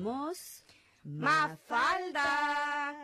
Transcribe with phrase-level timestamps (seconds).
[0.00, 0.64] somos
[1.04, 2.94] Mafalda.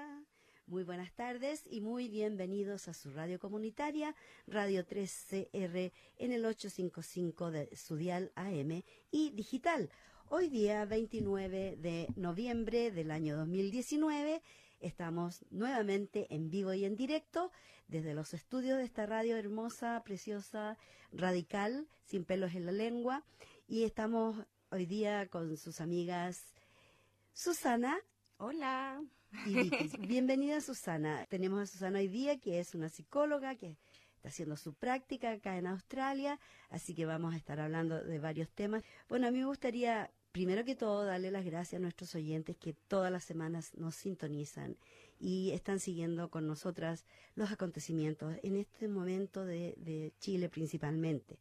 [0.67, 4.15] Muy buenas tardes y muy bienvenidos a su radio comunitaria,
[4.47, 9.91] Radio 3CR en el 855 de su dial AM y digital.
[10.31, 14.43] Hoy día 29 de noviembre del año 2019
[14.81, 17.53] estamos nuevamente en vivo y en directo
[17.89, 20.79] desde los estudios de esta radio hermosa, preciosa,
[21.13, 23.23] radical, sin pelos en la lengua
[23.69, 26.56] y estamos hoy día con sus amigas
[27.37, 27.99] Susana.
[28.39, 29.05] Hola.
[29.45, 29.91] Y Vicky.
[30.09, 31.27] Bienvenida Susana.
[31.29, 33.77] Tenemos a Susana hoy día que es una psicóloga que
[34.15, 38.49] está haciendo su práctica acá en Australia, así que vamos a estar hablando de varios
[38.49, 38.85] temas.
[39.11, 42.73] Bueno, a mí me gustaría primero que todo darle las gracias a nuestros oyentes que
[42.73, 44.79] todas las semanas nos sintonizan
[45.19, 51.39] y están siguiendo con nosotras los acontecimientos en este momento de, de Chile principalmente.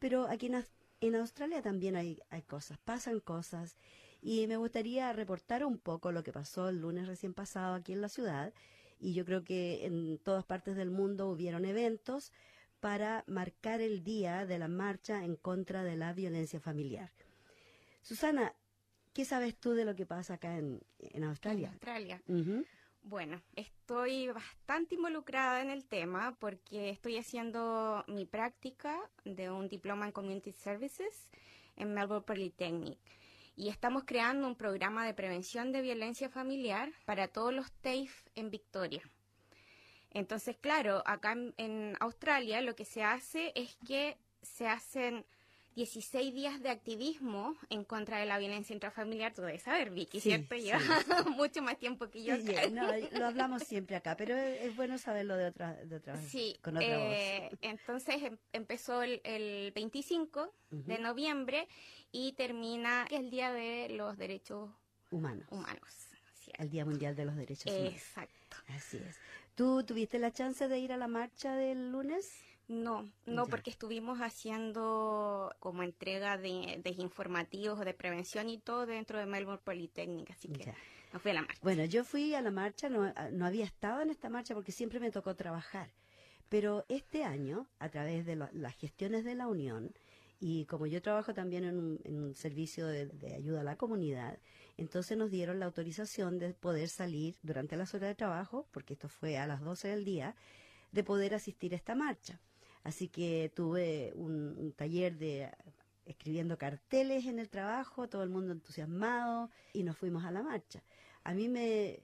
[0.00, 0.64] Pero aquí en,
[1.00, 3.76] en Australia también hay, hay cosas, pasan cosas
[4.20, 8.00] y me gustaría reportar un poco lo que pasó el lunes recién pasado aquí en
[8.00, 8.52] la ciudad
[9.00, 12.32] y yo creo que en todas partes del mundo hubieron eventos
[12.80, 17.10] para marcar el día de la marcha en contra de la violencia familiar.
[18.02, 18.54] Susana,
[19.12, 21.68] ¿qué sabes tú de lo que pasa acá en, en Australia?
[21.68, 22.22] En Australia.
[23.02, 30.06] Bueno, estoy bastante involucrada en el tema porque estoy haciendo mi práctica de un diploma
[30.06, 31.28] en Community Services
[31.76, 32.98] en Melbourne Polytechnic
[33.58, 38.50] y estamos creando un programa de prevención de violencia familiar para todos los TAFE en
[38.50, 39.02] Victoria.
[40.10, 45.26] Entonces, claro, acá en Australia lo que se hace es que se hacen
[45.74, 50.56] 16 días de activismo en contra de la violencia intrafamiliar, tú debes saber, Vicky, ¿cierto?
[50.56, 50.80] Lleva
[51.36, 52.34] mucho más tiempo que yo.
[53.12, 56.88] lo hablamos siempre acá, pero es, bueno saberlo de otra, de otra sí, con otra
[56.88, 61.68] eh, Entonces em, empezó el, 25 de noviembre
[62.10, 64.70] y termina el Día de los Derechos
[65.10, 65.46] Humanos.
[65.50, 66.08] Humanos.
[66.58, 67.92] El Día Mundial de los Derechos Humanos.
[67.92, 68.56] Exacto.
[68.68, 69.16] Así es.
[69.54, 72.32] ¿Tú tuviste la chance de ir a la marcha del lunes?
[72.68, 79.18] No, no, porque estuvimos haciendo como entrega de, de, informativos de prevención y todo dentro
[79.18, 80.74] de Melbourne Polytechnic, así que
[81.14, 81.60] no fui a la marcha.
[81.62, 85.00] Bueno, yo fui a la marcha, no, no había estado en esta marcha porque siempre
[85.00, 85.90] me tocó trabajar,
[86.50, 89.94] pero este año, a través de las gestiones de la Unión,
[90.38, 93.76] y como yo trabajo también en un, en un servicio de, de, ayuda a la
[93.76, 94.38] comunidad,
[94.76, 99.08] entonces nos dieron la autorización de poder salir durante las horas de trabajo, porque esto
[99.08, 100.36] fue a las 12 del día,
[100.92, 102.38] de poder asistir a esta marcha.
[102.84, 105.50] Así que tuve un, taller de
[106.06, 110.82] escribiendo carteles en el trabajo, todo el mundo entusiasmado y nos fuimos a la marcha.
[111.22, 112.00] A mí me,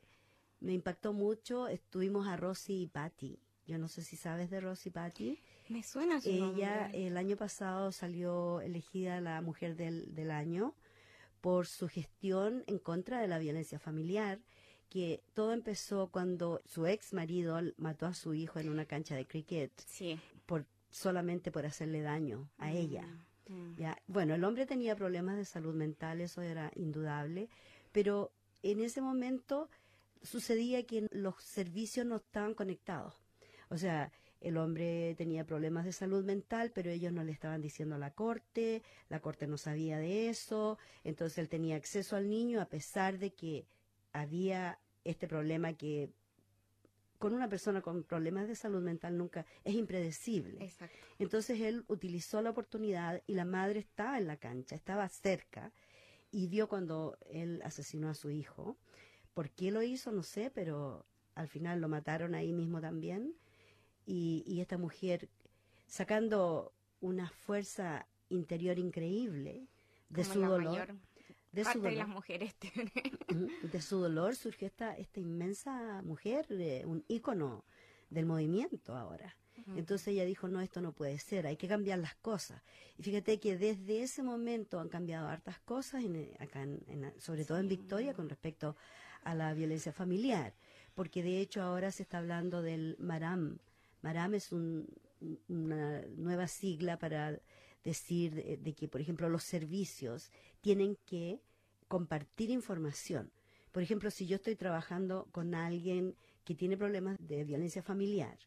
[0.61, 3.39] me impactó mucho, estuvimos a Rosy y Patty.
[3.67, 5.39] Yo no sé si sabes de Rosy Patty.
[5.71, 10.75] Me suena su Ella el año pasado salió elegida la mujer del, del año
[11.41, 14.39] por su gestión en contra de la violencia familiar
[14.95, 19.27] que todo empezó cuando su ex marido mató a su hijo en una cancha de
[19.27, 20.21] cricket sí.
[20.47, 23.03] por solamente por hacerle daño a mm, ella.
[23.49, 23.75] Mm.
[23.75, 27.49] Ya, bueno, el hombre tenía problemas de salud mental, eso era indudable,
[27.91, 28.31] pero
[28.63, 29.69] en ese momento
[30.23, 33.15] sucedía que los servicios no estaban conectados.
[33.71, 37.97] O sea, el hombre tenía problemas de salud mental, pero ellos no le estaban diciendo
[37.97, 42.61] a la corte, la corte no sabía de eso, entonces él tenía acceso al niño
[42.61, 43.67] a pesar de que
[44.13, 46.11] había este problema que
[47.19, 50.63] con una persona con problemas de salud mental nunca es impredecible.
[50.63, 50.97] Exacto.
[51.19, 55.73] Entonces él utilizó la oportunidad y la madre estaba en la cancha, estaba cerca
[56.31, 58.77] y vio cuando él asesinó a su hijo.
[59.33, 60.13] ¿Por qué lo hizo?
[60.13, 63.35] No sé, pero al final lo mataron ahí mismo también.
[64.05, 65.31] Y, y esta mujer,
[65.87, 69.67] sacando una fuerza interior increíble
[70.09, 70.95] de su dolor,
[71.55, 72.55] de su dolor, las mujeres
[73.73, 77.65] De su dolor surgió esta, esta inmensa mujer, eh, un ícono
[78.11, 79.37] del movimiento ahora.
[79.77, 82.61] Entonces ella dijo, no, esto no puede ser, hay que cambiar las cosas.
[82.99, 86.67] Y fíjate que desde ese momento han cambiado hartas cosas, en, acá
[87.19, 88.77] sobre todo en Victoria, con respecto
[89.23, 90.55] a la violencia familiar,
[90.95, 93.59] porque de hecho ahora se está hablando del MARAM.
[94.03, 97.39] MARAM es una nueva sigla para
[97.85, 100.31] decir de, que, por ejemplo, los servicios
[100.65, 101.43] tienen que
[101.89, 103.31] compartir información.
[103.71, 108.39] Por ejemplo, si yo estoy trabajando con alguien que tiene problemas de violencia familiar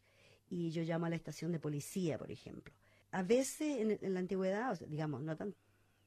[0.50, 2.74] y yo llamo a la estación de policía, por ejemplo,
[3.12, 5.54] a veces en, la antigüedad, digamos, no tan,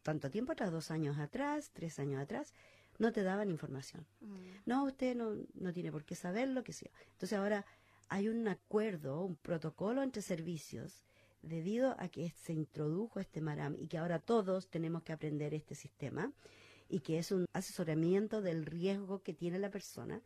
[0.03, 2.53] tanto tiempo atrás, dos años atrás, tres años atrás,
[2.99, 4.05] no te daban información.
[4.19, 4.35] Mm.
[4.65, 6.91] No, usted no, no tiene por qué saberlo, que sea.
[7.13, 7.65] Entonces ahora
[8.09, 11.05] hay un acuerdo, un protocolo entre servicios
[11.41, 15.75] debido a que se introdujo este MARAM y que ahora todos tenemos que aprender este
[15.75, 16.31] sistema.
[16.93, 20.21] y que es un asesoramiento del riesgo que tiene la persona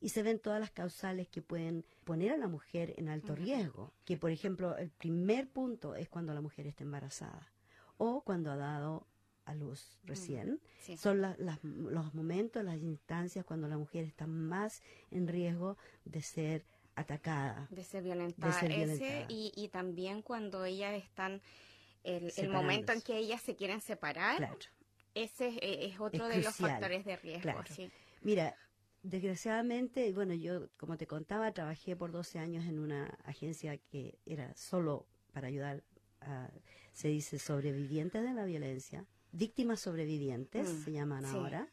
[0.00, 3.92] y se ven todas las causales que pueden poner a la mujer en alto riesgo.
[4.04, 7.52] Que, por ejemplo, el primer punto es cuando la mujer está embarazada
[7.96, 9.06] o cuando ha dado
[9.44, 10.60] a luz recién.
[10.98, 16.64] Son los momentos, las instancias cuando la mujer está más en riesgo de ser
[16.98, 17.66] atacada.
[17.70, 18.60] De ser violentada.
[18.60, 21.40] Ese, y, también cuando ellas están,
[22.04, 24.56] el, el, momento en que ellas se quieren separar,
[25.14, 27.52] ese es, otro de los factores de riesgo.
[28.22, 28.56] Mira,
[29.02, 34.54] desgraciadamente, bueno, yo, como te contaba, trabajé por 12 años en una agencia que era
[34.54, 35.82] solo para ayudar
[36.20, 36.50] a,
[36.92, 41.68] se dice, sobrevivientes de la violencia, víctimas sobrevivientes, mm, se llaman ahora.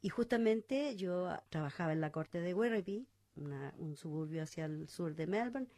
[0.00, 3.06] Y justamente yo trabajaba en la corte de Werribee,
[3.36, 5.68] un suburbio hacia el sur de Melbourne,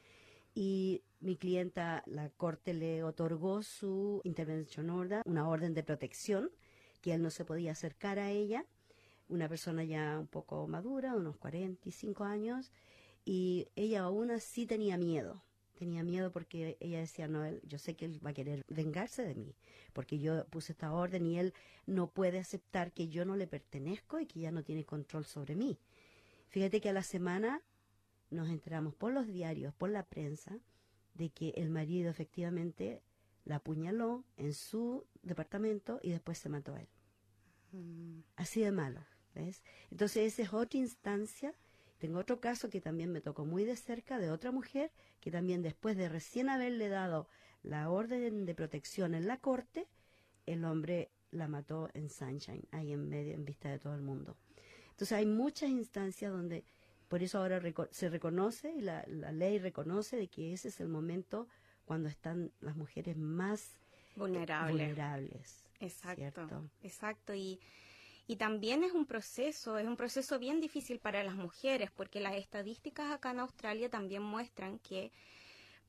[0.54, 6.50] y mi clienta, la corte le otorgó su intervention order, una orden de protección,
[7.02, 8.64] que él no se podía acercar a ella
[9.28, 12.72] una persona ya un poco madura, unos 45 años,
[13.24, 15.42] y ella aún así tenía miedo.
[15.74, 19.22] Tenía miedo porque ella decía, no, él, yo sé que él va a querer vengarse
[19.26, 19.54] de mí,
[19.92, 21.52] porque yo puse esta orden y él
[21.84, 25.54] no puede aceptar que yo no le pertenezco y que ya no tiene control sobre
[25.54, 25.78] mí.
[26.48, 27.62] Fíjate que a la semana
[28.30, 30.58] nos enteramos por los diarios, por la prensa,
[31.14, 33.02] de que el marido efectivamente
[33.44, 36.88] la apuñaló en su departamento y después se mató a él.
[37.72, 38.20] Mm.
[38.36, 39.00] Así de malo.
[39.90, 41.54] Entonces esa es otra instancia.
[41.98, 45.62] Tengo otro caso que también me tocó muy de cerca de otra mujer que también
[45.62, 47.28] después de recién haberle dado
[47.62, 49.88] la orden de protección en la corte,
[50.44, 54.36] el hombre la mató en Sunshine, ahí en medio, en vista de todo el mundo.
[54.96, 56.64] Entonces hay muchas instancias donde,
[57.08, 57.60] por eso ahora
[57.90, 61.46] se reconoce y la, ley reconoce de que ese es el momento
[61.84, 63.78] cuando están las mujeres más
[64.16, 65.64] vulnerables.
[65.80, 67.34] Exacto, exacto.
[67.34, 67.60] Y
[68.28, 72.34] y también es un proceso, es un proceso bien difícil para las mujeres, porque las
[72.34, 75.12] estadísticas acá en Australia también muestran que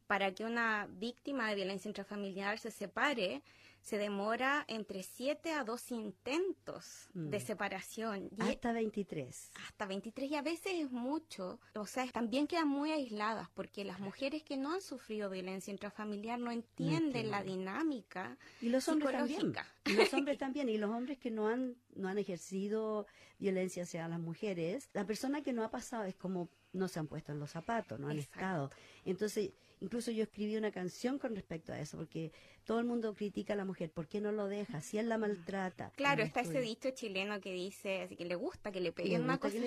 [0.05, 3.41] para que una víctima de violencia intrafamiliar se separe,
[3.81, 7.41] se demora entre 7 a 12 intentos de mm.
[7.41, 8.29] separación.
[8.39, 9.51] hasta 23.
[9.65, 11.59] Hasta 23 y a veces es mucho.
[11.75, 16.39] O sea, también quedan muy aisladas porque las mujeres que no han sufrido violencia intrafamiliar
[16.39, 19.53] no entienden la dinámica y los hombres también.
[19.85, 20.69] Y los hombres también.
[20.69, 23.07] Y los hombres que no han, no han ejercido
[23.39, 27.07] violencia hacia las mujeres, la persona que no ha pasado es como no se han
[27.07, 28.69] puesto en los zapatos, no han estado.
[29.05, 29.51] Entonces,
[29.81, 32.31] incluso yo escribí una canción con respecto a eso, porque
[32.65, 34.81] todo el mundo critica a la mujer, ¿por qué no lo deja?
[34.81, 35.91] Si él la maltrata.
[35.95, 39.39] Claro, está ese dicho chileno que dice, así que le gusta que le peguen más
[39.39, 39.61] cosas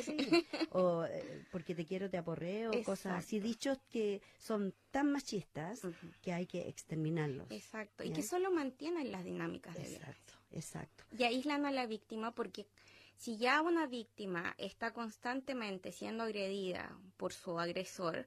[0.71, 5.83] O eh, porque te quiero te aporreo, cosas así, dichos que son tan machistas
[6.23, 7.51] que hay que exterminarlos.
[7.51, 11.05] Exacto, y que solo mantienen las dinámicas de Exacto, exacto.
[11.17, 12.67] Y aíslan a la víctima porque
[13.21, 18.27] si ya una víctima está constantemente siendo agredida por su agresor,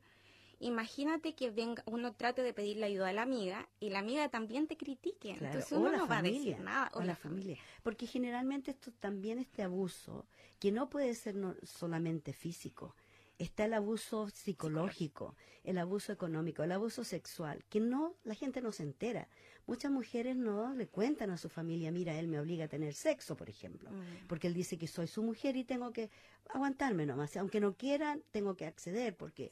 [0.60, 4.68] imagínate que venga, uno trate de pedirle ayuda a la amiga y la amiga también
[4.68, 5.32] te critique.
[5.32, 6.92] Entonces uno no va a decir nada.
[6.94, 7.58] O, la, familia.
[7.82, 10.28] Porque generalmente esto también este abuso,
[10.60, 12.96] que no puede ser solamente físico,
[13.40, 18.72] está el abuso psicológico, el abuso económico, el abuso sexual, que no, la gente no
[18.72, 19.28] se entera.
[19.66, 23.38] Muchas mujeres no le cuentan a su familia, mira, él me obliga a tener sexo,
[23.38, 24.28] por ejemplo, mm.
[24.28, 26.10] porque él dice que soy su mujer y tengo que
[26.50, 29.52] aguantarme nomás, aunque no quieran, tengo que acceder, porque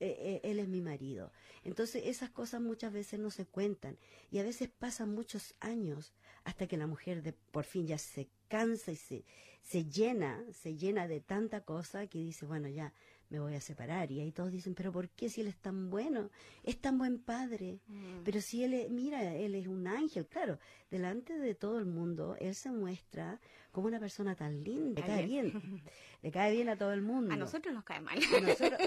[0.00, 1.32] eh, eh, él es mi marido.
[1.64, 3.98] Entonces esas cosas muchas veces no se cuentan
[4.30, 6.12] y a veces pasan muchos años
[6.44, 9.24] hasta que la mujer de, por fin ya se cansa y se,
[9.60, 12.92] se llena, se llena de tanta cosa que dice, bueno, ya
[13.30, 14.10] me voy a separar.
[14.10, 16.30] Y ahí todos dicen, pero ¿por qué si él es tan bueno?
[16.62, 17.80] Es tan buen padre.
[17.86, 18.22] Mm.
[18.24, 20.58] Pero si él, es, mira, él es un ángel, claro,
[20.90, 25.26] delante de todo el mundo, él se muestra como una persona tan linda, le cae
[25.26, 25.82] bien,
[26.22, 27.34] le cae bien a todo el mundo.
[27.34, 28.18] A nosotros nos cae mal.
[28.18, 28.80] A nosotros,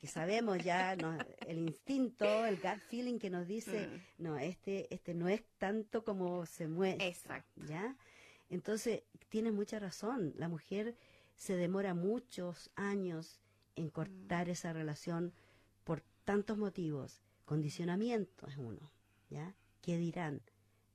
[0.00, 0.92] que sabemos ya,
[1.46, 4.22] el instinto, el gut feeling que nos dice, mm.
[4.22, 7.06] no, este, este no es tanto como se muestra.
[7.06, 7.60] Exacto.
[7.66, 7.96] ¿Ya?
[8.48, 10.96] Entonces, tiene mucha razón, la mujer
[11.36, 13.40] se demora muchos años
[13.76, 14.50] en cortar mm.
[14.50, 15.32] esa relación
[15.84, 17.20] por tantos motivos.
[17.44, 18.90] Condicionamiento es uno,
[19.28, 19.54] ¿ya?
[19.82, 20.42] ¿Qué dirán?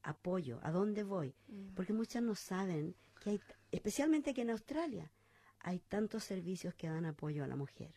[0.03, 1.33] Apoyo, ¿a dónde voy?
[1.47, 1.73] Mm.
[1.75, 3.41] Porque muchas no saben que hay,
[3.71, 5.11] especialmente aquí en Australia,
[5.59, 7.93] hay tantos servicios que dan apoyo a la mujer.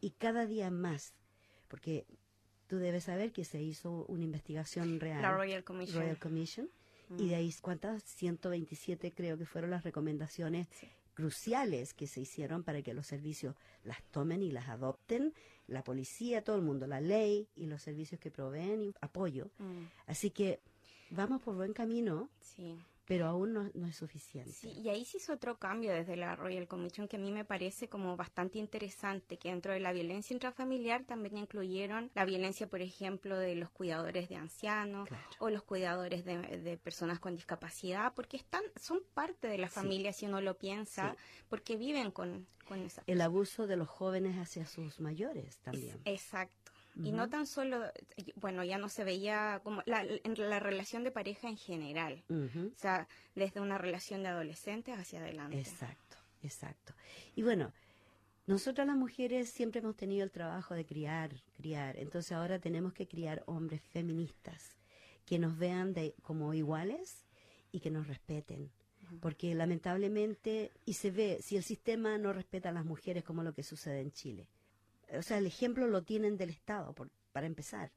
[0.00, 1.14] Y cada día más,
[1.68, 2.06] porque
[2.66, 5.22] tú debes saber que se hizo una investigación real.
[5.22, 6.00] La Royal Commission.
[6.00, 6.68] Royal Commission.
[7.18, 7.38] Y de mm.
[7.38, 8.02] ahí, ¿cuántas?
[8.02, 10.68] 127 creo que fueron las recomendaciones
[11.14, 13.54] cruciales que se hicieron para que los servicios
[13.84, 15.34] las tomen y las adopten,
[15.66, 19.50] la policía, todo el mundo, la ley y los servicios que proveen apoyo.
[19.58, 19.84] Mm.
[20.06, 20.60] Así que
[21.10, 22.30] vamos por buen camino.
[23.04, 24.52] Pero aún no, es suficiente.
[24.52, 27.44] Sí, y ahí se hizo otro cambio desde la Royal Commission que a mí me
[27.44, 32.80] parece como bastante interesante, que dentro de la violencia intrafamiliar también incluyeron la violencia, por
[32.80, 38.62] ejemplo, de los cuidadores de ancianos o los cuidadores de, personas con discapacidad, porque están
[38.80, 41.16] son parte de la familia si uno lo piensa,
[41.48, 43.02] porque viven con, con esa.
[43.06, 46.00] El abuso de los jóvenes hacia sus mayores también.
[46.04, 46.61] exacto.
[46.96, 47.80] Y no tan solo,
[48.36, 53.08] bueno, ya no se veía como la, la relación de pareja en general, o sea,
[53.34, 55.58] desde una relación de adolescentes hacia adelante.
[55.58, 56.92] Exacto, exacto.
[57.34, 57.72] Y bueno,
[58.46, 63.06] nosotras las mujeres siempre hemos tenido el trabajo de criar, criar, entonces ahora tenemos que
[63.06, 64.76] criar hombres feministas
[65.24, 67.24] que nos vean de, como iguales
[67.70, 68.70] y que nos respeten.
[69.20, 73.52] Porque lamentablemente, y se ve, si el sistema no respeta a las mujeres como lo
[73.52, 74.48] que sucede en Chile,
[75.16, 76.94] o sea, el ejemplo lo tienen del Estado,
[77.32, 77.90] para empezar.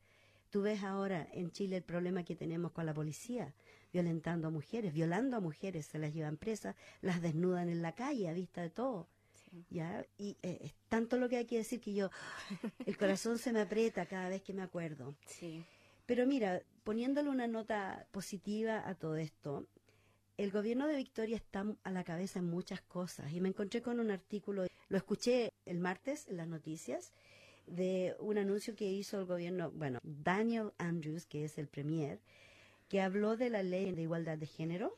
[0.50, 3.54] Tú ves ahora en Chile el problema que tenemos con la policía,
[3.92, 8.30] violentando a mujeres, violando a mujeres, se las llevan presas, las desnudan en la calle
[8.30, 9.08] a vista de todo.
[9.70, 10.06] ¿ya?
[10.18, 12.10] Y eh, es tanto lo que hay que decir que yo,
[12.86, 15.16] el corazón se me aprieta cada vez que me acuerdo.
[15.26, 15.64] Sí.
[16.06, 19.68] Pero mira, poniéndole una nota positiva a todo esto,
[20.38, 24.00] el gobierno de Victoria está a la cabeza en muchas cosas y me encontré con
[24.00, 27.14] un artículo, lo escuché el martes en las noticias,
[27.68, 32.20] de un anuncio que hizo el gobierno, bueno, Daniel Andrews, que es el premier,
[32.90, 34.98] que habló de la ley de igualdad de género.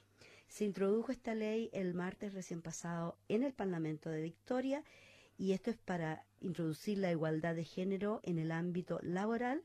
[0.50, 4.84] Se introdujo esta ley el martes recién pasado en el Parlamento de Victoria
[5.38, 9.64] y esto es para introducir la igualdad de género en el ámbito laboral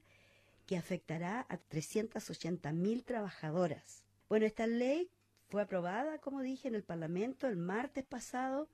[0.67, 4.05] que afectará a 380 mil trabajadoras.
[4.29, 5.11] Bueno, esta ley
[5.53, 8.71] fue aprobada, como dije, en el Parlamento el martes pasado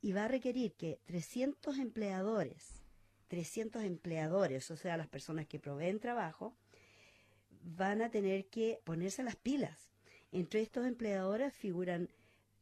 [0.00, 2.80] y va a requerir que 300 empleadores,
[3.28, 6.56] 300 empleadores, o sea, las personas que proveen trabajo,
[7.62, 9.90] van a tener que ponerse las pilas.
[10.32, 12.08] Entre estos empleadores figuran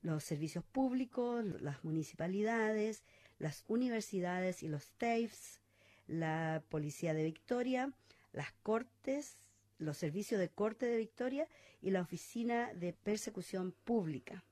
[0.01, 3.05] los servicios públicos, las municipalidades,
[3.39, 5.61] las universidades y los TAFEs,
[6.09, 7.93] la Policía de Victoria,
[8.33, 9.39] las Cortes,
[9.83, 11.49] los servicios de Corte de Victoria
[11.81, 14.45] y la Oficina de Persecución Pública.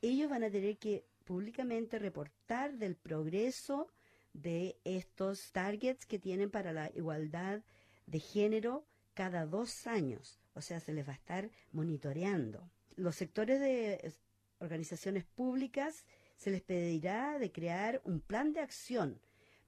[0.00, 3.88] Ellos van a tener que públicamente reportar del progreso
[4.32, 7.62] de estos targets que tienen para la igualdad
[8.06, 8.84] de género
[9.14, 10.40] cada dos años.
[10.54, 12.70] O sea, se les va a estar monitoreando.
[12.96, 14.14] Los sectores de
[14.58, 16.04] organizaciones públicas
[16.36, 19.20] se les pedirá de crear un plan de acción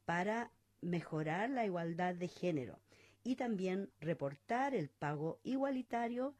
[0.05, 2.79] para mejorar la igualdad de género
[3.27, 6.37] y también reportar el pago igualitario,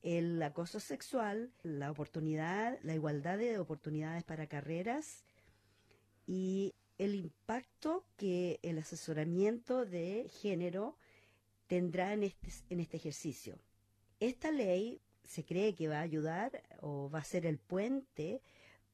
[0.00, 5.22] el acoso sexual, la oportunidad, la igualdad de oportunidades para carreras
[6.26, 10.96] y el impacto que el asesoramiento de género
[11.66, 13.58] tendrá en este, en este ejercicio.
[14.18, 18.40] Esta ley se cree que va a ayudar o va a ser el puente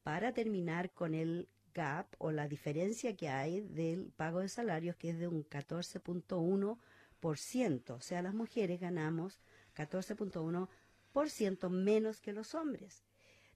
[0.03, 5.11] para terminar con el gap o la diferencia que hay del pago de salarios que
[5.11, 6.77] es de un 14.1
[7.21, 9.39] o sea, las mujeres ganamos
[9.75, 13.03] 14.1% menos que los hombres.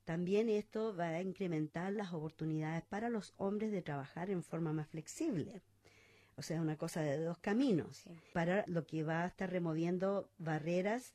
[0.05, 4.87] También esto va a incrementar las oportunidades para los hombres de trabajar en forma más
[4.87, 5.61] flexible.
[6.35, 8.03] O sea, una cosa de dos caminos,
[8.33, 11.13] para lo que va a estar removiendo barreras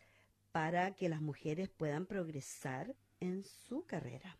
[0.52, 4.38] para que las mujeres puedan progresar en su carrera.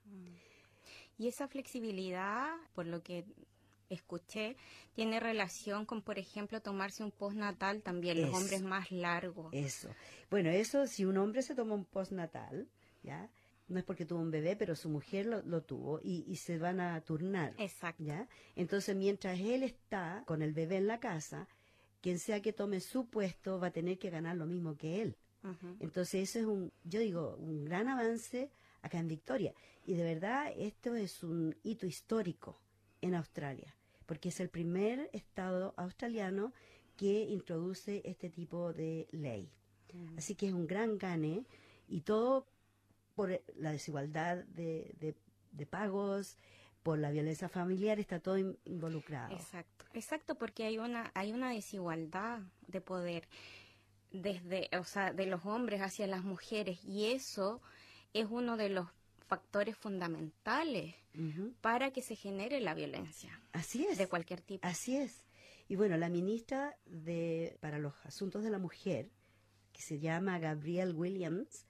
[1.19, 3.25] Y esa flexibilidad, por lo que
[3.89, 4.57] escuché,
[4.95, 9.53] tiene relación con, por ejemplo, tomarse un postnatal también, los hombres más largos.
[9.53, 9.89] Eso.
[10.31, 12.69] Bueno, eso, si un hombre se toma un postnatal,
[13.03, 13.31] ¿ya?
[13.69, 17.01] No es porque tuvo un bebé, pero su mujer lo, tuvo y, se van a
[17.01, 17.53] turnar.
[17.59, 18.05] Exacto.
[18.05, 18.29] ¿ya?
[18.55, 21.49] Entonces, mientras él está con el bebé en la casa,
[22.01, 25.17] quien sea que tome su puesto va a tener que ganar lo mismo que él.
[25.79, 28.51] Entonces, eso es un, yo digo, un gran avance
[28.83, 29.55] acá en Victoria.
[29.85, 32.61] Y de verdad, esto es un hito histórico
[33.01, 33.76] en Australia,
[34.07, 36.53] porque es el primer estado australiano
[36.97, 39.51] que introduce este tipo de ley.
[39.93, 40.19] Mm.
[40.19, 41.45] Así que es un gran gane
[41.89, 42.47] y todo
[43.15, 45.15] por la desigualdad de,
[45.71, 46.39] pagos,
[46.83, 49.35] por la violencia familiar, está todo involucrado.
[49.35, 53.29] Exacto, exacto, porque hay una, hay una desigualdad de poder
[54.13, 57.61] desde, o sea, de los hombres hacia las mujeres y eso
[58.13, 58.89] es uno de los
[59.27, 60.95] factores fundamentales
[61.61, 63.41] para que se genere la violencia.
[63.53, 63.99] Así es.
[63.99, 64.67] De cualquier tipo.
[64.67, 65.25] Así es.
[65.69, 69.11] Y bueno, la ministra de, para los Asuntos de la Mujer,
[69.73, 71.67] que se llama Gabrielle Williams,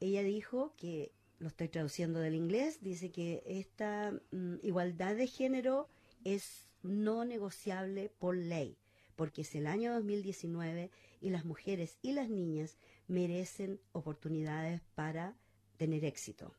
[0.00, 5.88] ella dijo que, lo estoy traduciendo del inglés, dice que esta mm, igualdad de género
[6.24, 8.76] es no negociable por ley,
[9.16, 15.36] porque es el año 2019 y las mujeres y las niñas merecen oportunidades para
[15.76, 16.54] tener éxito.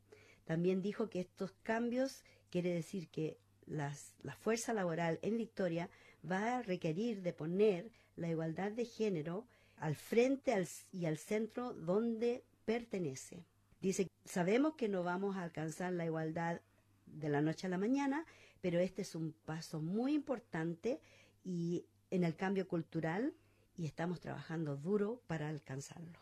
[0.49, 3.37] También dijo que estos cambios quiere decir que
[3.67, 3.93] la
[4.39, 5.91] fuerza laboral en Victoria
[6.27, 9.45] va a requerir de poner la igualdad de género
[9.77, 10.51] al frente
[10.91, 13.45] y al centro donde pertenece.
[13.79, 16.61] Dice, sabemos que no vamos a alcanzar la igualdad
[17.05, 18.25] de la noche a la mañana,
[18.59, 20.99] pero este es un paso muy importante
[21.45, 23.35] y en el cambio cultural
[23.77, 26.19] y estamos trabajando duro para alcanzarlo.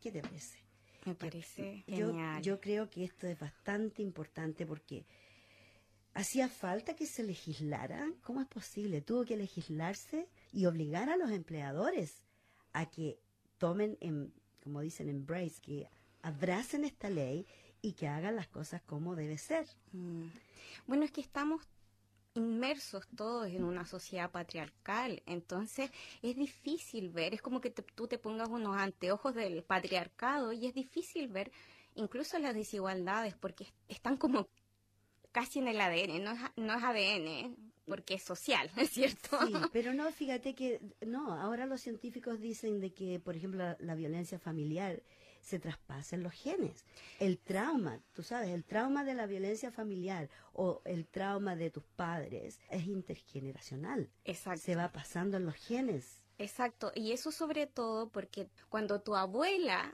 [0.00, 0.69] ¿Qué te parece?
[1.06, 2.42] Me parece yo, genial.
[2.42, 5.06] Yo creo que esto es bastante importante porque
[6.14, 8.12] hacía falta que se legislara.
[8.22, 9.00] ¿Cómo es posible?
[9.00, 12.24] Tuvo que legislarse y obligar a los empleadores
[12.72, 13.18] a que
[13.58, 15.88] tomen, en, como dicen, embrace, que
[16.22, 17.46] abracen esta ley
[17.82, 19.66] y que hagan las cosas como debe ser.
[19.92, 20.26] Mm.
[20.86, 21.66] Bueno, es que estamos
[22.34, 25.90] inmersos todos en una sociedad patriarcal, entonces
[26.22, 30.74] es difícil ver, es como que tú te pongas unos anteojos del patriarcado y es
[30.74, 31.50] difícil ver
[31.94, 34.48] incluso las desigualdades porque están como
[35.32, 37.56] casi en el ADN, no es, no es ADN,
[37.86, 39.38] porque es social, ¿es cierto?
[39.46, 43.94] Sí, pero no, fíjate que, no, ahora los científicos dicen de que, por ejemplo, la
[43.94, 45.02] violencia familiar
[45.40, 46.84] se traspasen los genes.
[47.18, 51.84] El trauma, tú sabes, el trauma de la violencia familiar o el trauma de tus
[51.84, 54.10] padres es intergeneracional.
[54.24, 54.62] Exacto.
[54.62, 56.22] Se va pasando en los genes.
[56.38, 59.92] Exacto, y eso sobre todo porque cuando tu abuela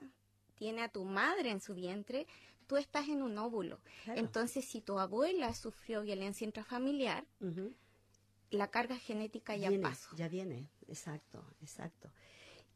[0.54, 2.26] tiene a tu madre en su vientre,
[2.66, 3.80] tú estás en un óvulo.
[4.06, 7.26] Entonces, si tu abuela sufrió violencia intrafamiliar,
[8.50, 10.14] la carga genética ya pasó.
[10.16, 12.10] Ya viene, exacto, exacto.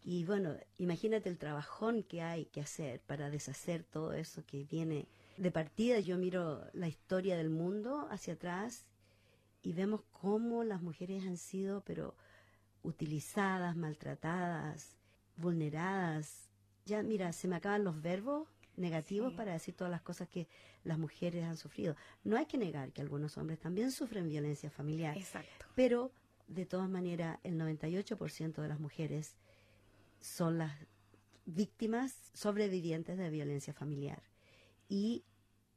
[0.03, 5.07] Y bueno, imagínate el trabajón que hay que hacer para deshacer todo eso que viene
[5.37, 6.01] de partida.
[6.01, 8.87] Yo miro la historia del mundo hacia atrás
[9.63, 12.15] y vemos cómo las mujeres han sido, pero
[12.83, 14.97] utilizadas, maltratadas,
[15.37, 16.49] vulneradas.
[16.87, 20.49] Ya, mira, se me acaban los verbos negativos para decir todas las cosas que
[20.85, 21.95] las mujeres han sufrido.
[22.25, 25.17] No hay que negar que algunos hombres también sufren violencia familiar.
[25.17, 25.67] Exacto.
[25.75, 26.11] Pero,
[26.49, 29.37] de todas maneras, el 98% de las mujeres
[30.21, 30.73] son las
[31.47, 34.23] víctimas sobrevivientes de violencia familiar.
[34.89, 35.25] Y,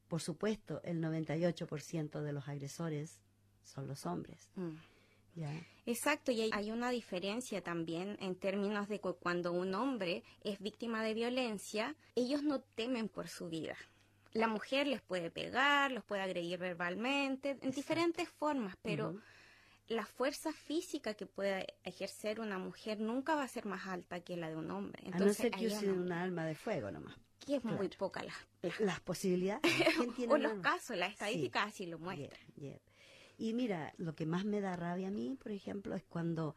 [0.08, 3.22] por supuesto, el 98% de los agresores
[3.64, 4.50] son los hombres.
[4.56, 4.76] Mm.
[5.86, 11.04] Exacto, y hay una diferencia también en términos de que cuando un hombre es víctima
[11.04, 13.76] de violencia, ellos no temen por su vida.
[14.32, 19.20] La mujer les puede pegar, los puede agredir verbalmente, en diferentes formas, pero
[19.88, 24.38] la fuerza física que pueda ejercer una mujer nunca va a ser más alta que
[24.38, 25.04] la de un hombre.
[25.06, 27.16] Entonces, a no ser que use un arma de fuego nomás.
[27.46, 28.34] Que es muy poca la...
[28.80, 29.62] Las posibilidades.
[30.30, 32.40] o los casos, las estadísticas así lo muestran.
[33.38, 36.56] Y mira, lo que más me da rabia a mí, por ejemplo, es cuando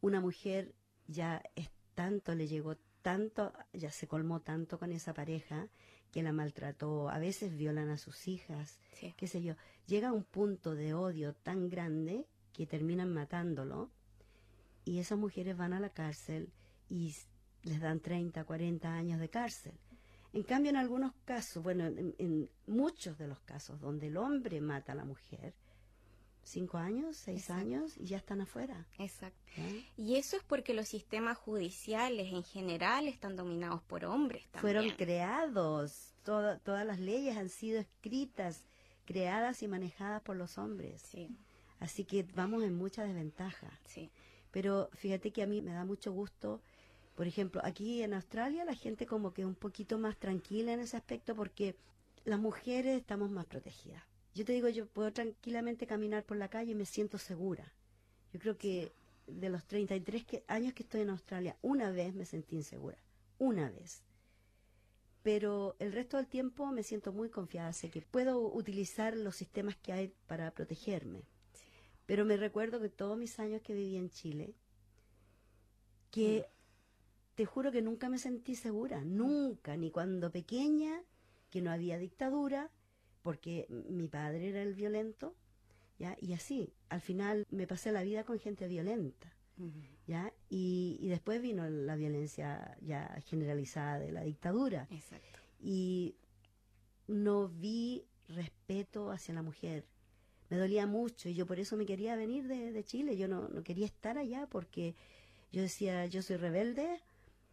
[0.00, 0.74] una mujer
[1.08, 5.68] ya es tanto, le llegó tanto, ya se colmó tanto con esa pareja
[6.12, 8.78] que la maltrató, a veces violan a sus hijas,
[9.16, 13.90] qué sé yo, llega a un punto de odio tan grande que terminan matándolo
[14.84, 16.50] y esas mujeres van a la cárcel
[16.88, 17.14] y
[17.64, 19.74] les dan 30, 40 años de cárcel.
[20.32, 24.92] En cambio, en algunos casos, bueno, en, muchos de los casos donde el hombre mata
[24.92, 25.54] a la mujer,
[26.42, 28.86] cinco años, seis años y ya están afuera.
[28.98, 29.38] Exacto.
[29.96, 34.60] Y eso es porque los sistemas judiciales en general están dominados por hombres también.
[34.60, 38.64] Fueron creados, todas las leyes han sido escritas,
[39.04, 41.02] creadas y manejadas por los hombres.
[41.02, 41.30] Sí.
[41.84, 43.78] Así que vamos en mucha desventaja.
[43.84, 44.10] Sí.
[44.50, 46.62] Pero fíjate que a mí me da mucho gusto,
[47.14, 50.96] por ejemplo, aquí en Australia la gente como que un poquito más tranquila en ese
[50.96, 51.76] aspecto porque
[52.24, 54.02] las mujeres estamos más protegidas.
[54.34, 57.70] Yo te digo, yo puedo tranquilamente caminar por la calle y me siento segura.
[58.32, 58.94] Yo creo que
[59.26, 62.96] de los 33 años que estoy en Australia, una vez me sentí insegura.
[63.36, 64.02] Una vez.
[65.22, 67.74] Pero el resto del tiempo me siento muy confiada.
[67.74, 71.24] Sé que puedo utilizar los sistemas que hay para protegerme.
[72.06, 74.54] Pero me recuerdo que todos mis años que viví en Chile,
[76.10, 77.34] que mm.
[77.36, 79.02] te juro que nunca me sentí segura.
[79.04, 79.76] Nunca.
[79.76, 81.02] Ni cuando pequeña,
[81.50, 82.70] que no había dictadura
[83.24, 85.34] porque mi padre era el violento,
[85.98, 86.14] ¿ya?
[86.20, 89.34] Y así, al final me pasé la vida con gente violenta,
[90.06, 90.30] ¿ya?
[90.50, 94.88] Y, después vino la violencia ya generalizada de la dictadura.
[94.90, 95.38] Exacto.
[95.58, 96.16] Y
[97.06, 99.86] no vi respeto hacia la mujer.
[100.54, 103.16] Me dolía mucho y yo por eso me quería venir de, Chile.
[103.16, 104.94] Yo no, no quería estar allá porque
[105.52, 107.00] yo decía, yo soy rebelde,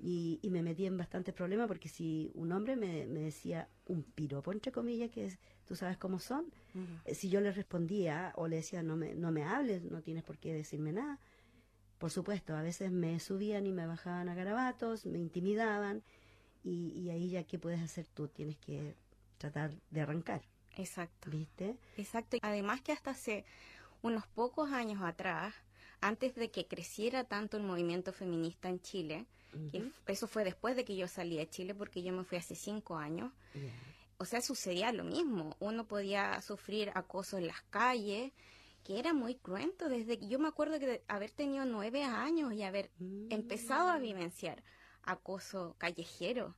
[0.03, 4.71] y, me metí en bastantes problemas porque si un hombre me, decía un piropo, entre
[4.71, 6.45] comillas, que es, tú sabes cómo son,
[7.05, 10.23] eh, si yo le respondía o le decía no me, no me hables, no tienes
[10.23, 11.19] por qué decirme nada,
[11.99, 16.01] por supuesto, a veces me subían y me bajaban a garabatos, me intimidaban
[16.63, 18.95] y, y ahí ya qué puedes hacer tú, tienes que
[19.37, 20.41] tratar de arrancar.
[20.77, 21.29] Exacto.
[21.29, 21.75] ¿Viste?
[21.97, 22.37] Exacto.
[22.41, 23.45] Además que hasta hace
[24.01, 25.53] unos pocos años atrás,
[26.01, 29.25] antes de que creciera tanto el movimiento feminista en Chile,
[29.71, 32.55] que eso fue después de que yo salí de Chile, porque yo me fui hace
[32.55, 33.31] cinco años,
[34.17, 35.55] o sea, sucedía lo mismo.
[35.59, 38.31] Uno podía sufrir acoso en las calles,
[38.83, 39.89] que era muy cruento.
[39.89, 43.31] Desde que yo me acuerdo que de haber tenido nueve años y haber Mm.
[43.31, 44.63] empezado a vivenciar
[45.03, 46.55] acoso callejero.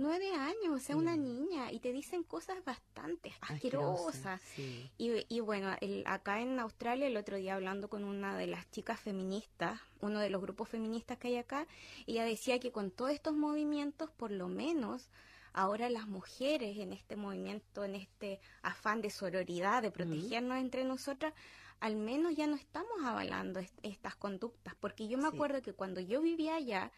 [0.00, 4.40] Nueve años, o sea, una niña, y te dicen cosas bastante Asquerosa, asquerosas.
[4.56, 4.90] Sí.
[4.96, 8.70] Y, y bueno, el- acá en Australia, el otro día hablando con una de las
[8.70, 11.66] chicas feministas, uno de los grupos feministas que hay acá,
[12.06, 15.10] ella decía que con todos estos movimientos, por lo menos,
[15.52, 21.34] ahora las mujeres en este movimiento, en este afán de sororidad, de protegernos entre nosotras,
[21.80, 25.34] al menos ya no estamos avalando est- estas conductas, porque yo me Sí.
[25.34, 26.90] acuerdo que cuando yo vivía allá,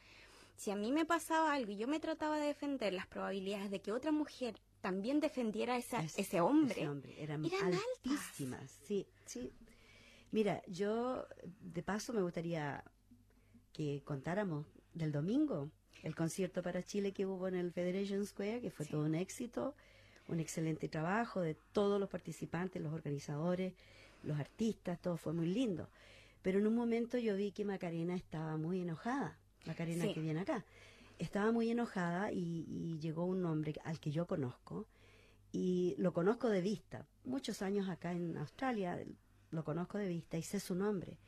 [0.56, 3.80] si a mí me pasaba algo y yo me trataba de defender, las probabilidades de
[3.80, 8.78] que otra mujer también defendiera a esa- Es- ese hombre, ese hombre, eran, eran altísimas.
[8.84, 9.50] Sí, sí.
[10.30, 11.26] Mira, yo
[11.60, 12.82] de paso me gustaría
[13.72, 15.70] que contáramos del domingo,
[16.02, 18.92] el concierto para Chile que hubo en el Federation Square, que fue Sí.
[18.92, 19.74] todo un éxito,
[20.28, 23.74] un excelente trabajo de todos los participantes, los organizadores,
[24.22, 25.88] los artistas, todo fue muy lindo.
[26.42, 30.14] Pero en un momento yo vi que Macarena estaba muy enojada, Macarena Sí.
[30.14, 30.64] que viene acá,
[31.18, 34.88] estaba muy enojada y, y llegó un hombre al que yo conozco
[35.52, 38.98] y lo conozco de vista, muchos años acá en Australia,
[39.50, 41.18] lo conozco de vista y sé su nombre.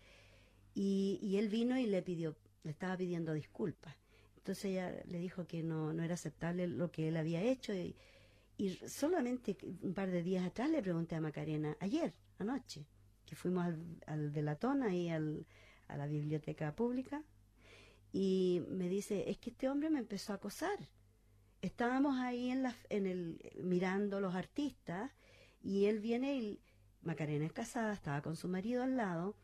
[0.75, 3.94] Y, y él vino y le pidió, le estaba pidiendo disculpas.
[4.38, 7.94] Entonces ella le dijo que no, no era aceptable lo que él había hecho y,
[8.57, 12.87] y solamente un par de días atrás le pregunté a Macarena, ayer, anoche,
[13.27, 15.47] que fuimos al, al de la tona y al,
[15.88, 17.23] a la biblioteca pública,
[18.16, 20.88] y me dice, es que este hombre me empezó a acosar.
[21.62, 25.11] Estábamos ahí en, la, en el, mirando los artistas
[25.64, 26.61] y él viene y
[27.03, 29.35] Macarena es casada, estaba con su marido al lado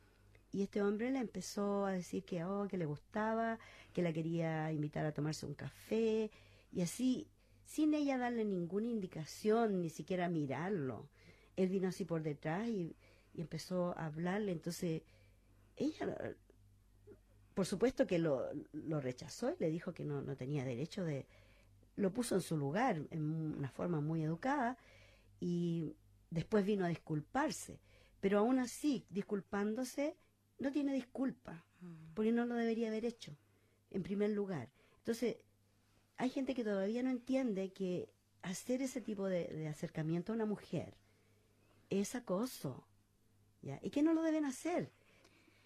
[0.52, 3.58] y este hombre le empezó a decir que, oh, que le gustaba,
[3.92, 6.30] que la quería invitar a tomarse un café
[6.70, 7.26] y así,
[7.64, 11.08] sin ella darle ninguna indicación, ni siquiera mirarlo.
[11.56, 12.94] Él vino así por detrás y,
[13.34, 15.02] y empezó a hablarle, entonces
[15.74, 16.36] ella,
[17.60, 21.26] por supuesto que lo, lo rechazó y le dijo que no, no tenía derecho de...
[21.94, 23.22] Lo puso en su lugar en
[23.58, 24.78] una forma muy educada
[25.40, 25.94] y
[26.30, 27.78] después vino a disculparse.
[28.22, 30.16] Pero aún así, disculpándose,
[30.58, 31.62] no tiene disculpa,
[32.14, 33.36] porque no lo debería haber hecho,
[33.90, 34.70] en primer lugar.
[34.96, 35.36] Entonces,
[36.16, 38.08] hay gente que todavía no entiende que
[38.40, 40.96] hacer ese tipo de, de acercamiento a una mujer
[41.90, 42.86] es acoso,
[43.60, 43.78] ¿ya?
[43.82, 44.90] Y que no lo deben hacer.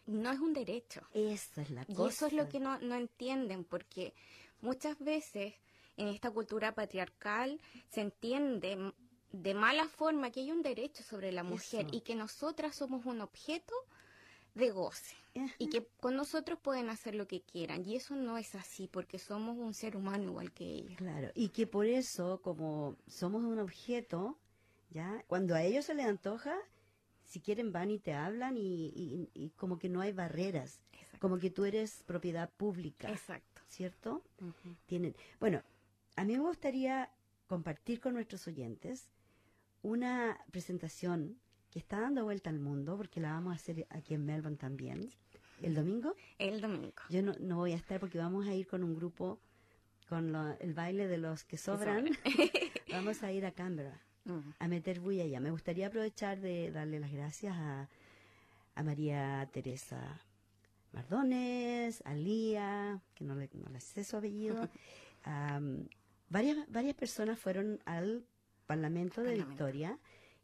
[0.07, 1.01] No es un derecho.
[1.13, 2.09] Esa es la Y cosa.
[2.11, 4.15] eso es lo que no, no entienden, porque
[4.61, 5.55] muchas veces
[5.97, 8.93] en esta cultura patriarcal se entiende
[9.33, 11.97] de mala forma que hay un derecho sobre la mujer Eso.
[11.97, 13.75] y que nosotras somos un objeto
[14.55, 15.53] de goce Ajá.
[15.59, 17.85] y que con nosotros pueden hacer lo que quieran.
[17.85, 20.97] Y eso no es así, porque somos un ser humano igual que ellos.
[20.97, 24.39] Claro, y que por eso, como somos un objeto,
[24.91, 26.57] ya, cuando a ellos se les antoja,
[27.35, 31.19] si quieren van y te hablan y, y- y como que no hay barreras, Exacto.
[31.19, 33.61] como que tú eres propiedad pública, Exacto.
[33.69, 34.23] ¿cierto?
[34.87, 35.61] Tienen, bueno,
[36.15, 37.11] a mí me gustaría
[37.49, 39.09] compartir con nuestros oyentes
[39.83, 41.37] una presentación
[41.71, 45.11] que está dando vuelta al mundo, porque la vamos a hacer aquí en Melbourne también,
[45.61, 46.15] el domingo.
[46.39, 46.93] El domingo.
[47.11, 49.41] Yo no, no voy a estar porque vamos a ir con un grupo,
[50.09, 52.11] con lo- el baile de los que sobran.
[52.93, 54.01] vamos a ir a Canberra
[54.59, 55.41] A meter bulla allá.
[55.41, 57.89] Me gustaría aprovechar de darle las gracias a,
[58.75, 60.21] a María Teresa
[60.93, 64.69] Mardones, a Lía, que no le, no le sé su apellido.
[66.31, 68.25] Varias, varias personas fueron al
[68.67, 69.49] Parlamento de Parlamento.
[69.51, 69.99] Victoria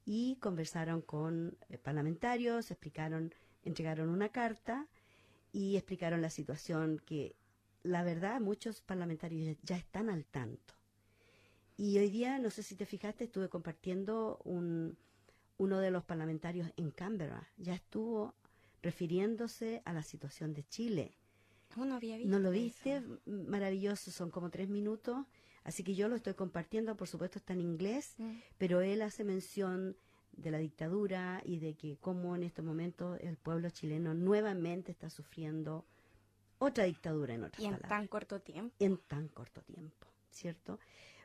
[0.05, 4.87] y conversaron con eh, parlamentarios, explicaron, entregaron una carta
[5.53, 7.35] y explicaron la situación que
[7.83, 10.75] la verdad muchos parlamentarios ya- ya están al tanto.
[11.83, 14.99] Y hoy día, no sé si te fijaste, estuve compartiendo un,
[15.57, 17.49] uno de los parlamentarios en Canberra.
[17.57, 18.35] Ya estuvo
[18.83, 21.17] refiriéndose a la situación de Chile.
[21.79, 22.61] Oh, no había visto ¿No lo eso.
[22.63, 23.03] viste?
[23.25, 25.25] Maravilloso, son como tres minutos.
[25.65, 28.33] Así que yo lo estoy compartiendo, por supuesto está en inglés, Mm.
[28.59, 29.97] pero él hace mención
[30.33, 35.09] de la dictadura y de que cómo en estos momentos el pueblo chileno nuevamente está
[35.09, 35.87] sufriendo
[36.59, 38.75] otra dictadura en otras Y en palabras tan corto tiempo.
[38.81, 40.79] en tan corto tiempo, ¿cierto?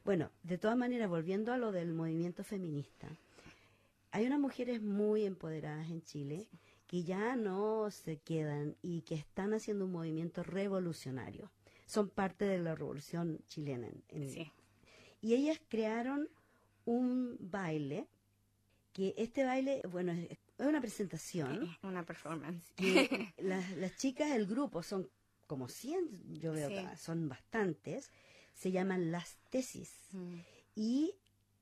[0.06, 3.08] Bueno, de todas maneras, volviendo a lo del movimiento feminista,
[4.12, 6.48] hay unas mujeres muy empoderadas en Chile
[6.88, 11.52] que ya no se quedan y que están haciendo un movimiento revolucionario.
[11.88, 13.88] son parte de la revolución chilena.
[14.10, 14.52] en- Sí.
[15.22, 16.28] Y ellas crearon
[16.86, 18.08] un baile,
[18.92, 21.64] que este baile, bueno, es, una presentación.
[21.64, 22.72] Es una performance.
[22.76, 25.08] que las, las chicas del grupo son
[25.46, 26.76] como 100, yo veo, Sí.
[26.98, 28.10] son bastantes,
[28.56, 30.36] se llaman las tesis Mm.
[30.76, 31.14] y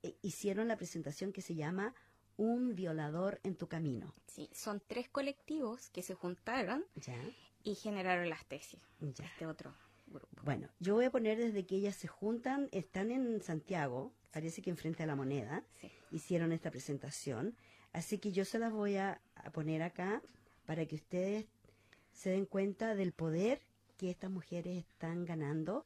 [0.02, 1.94] eh, hicieron la presentación que se llama
[2.36, 4.12] Un violador en tu camino.
[4.26, 7.16] Sí, son tres colectivos que se juntaron ¿Ya?
[7.62, 8.80] y generaron las tesis.
[9.00, 9.24] Ya.
[9.24, 9.72] Este otro
[10.08, 10.42] grupo.
[10.42, 14.70] Bueno, yo voy a poner desde que ellas se juntan, están en Santiago, parece que
[14.70, 15.90] enfrente a la moneda, Sí.
[16.10, 17.56] hicieron esta presentación,
[17.92, 20.20] así que yo se las voy a, a poner acá
[20.66, 21.46] para que ustedes
[22.12, 23.60] se den cuenta del poder
[23.96, 25.84] que estas mujeres están ganando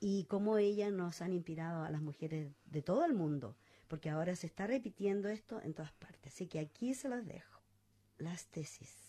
[0.00, 3.56] y cómo ellas nos han inspirado a las mujeres de todo el mundo,
[3.88, 6.32] porque ahora se está repitiendo esto en todas partes.
[6.32, 7.60] Así que aquí se las dejo.
[8.18, 9.03] Las tesis.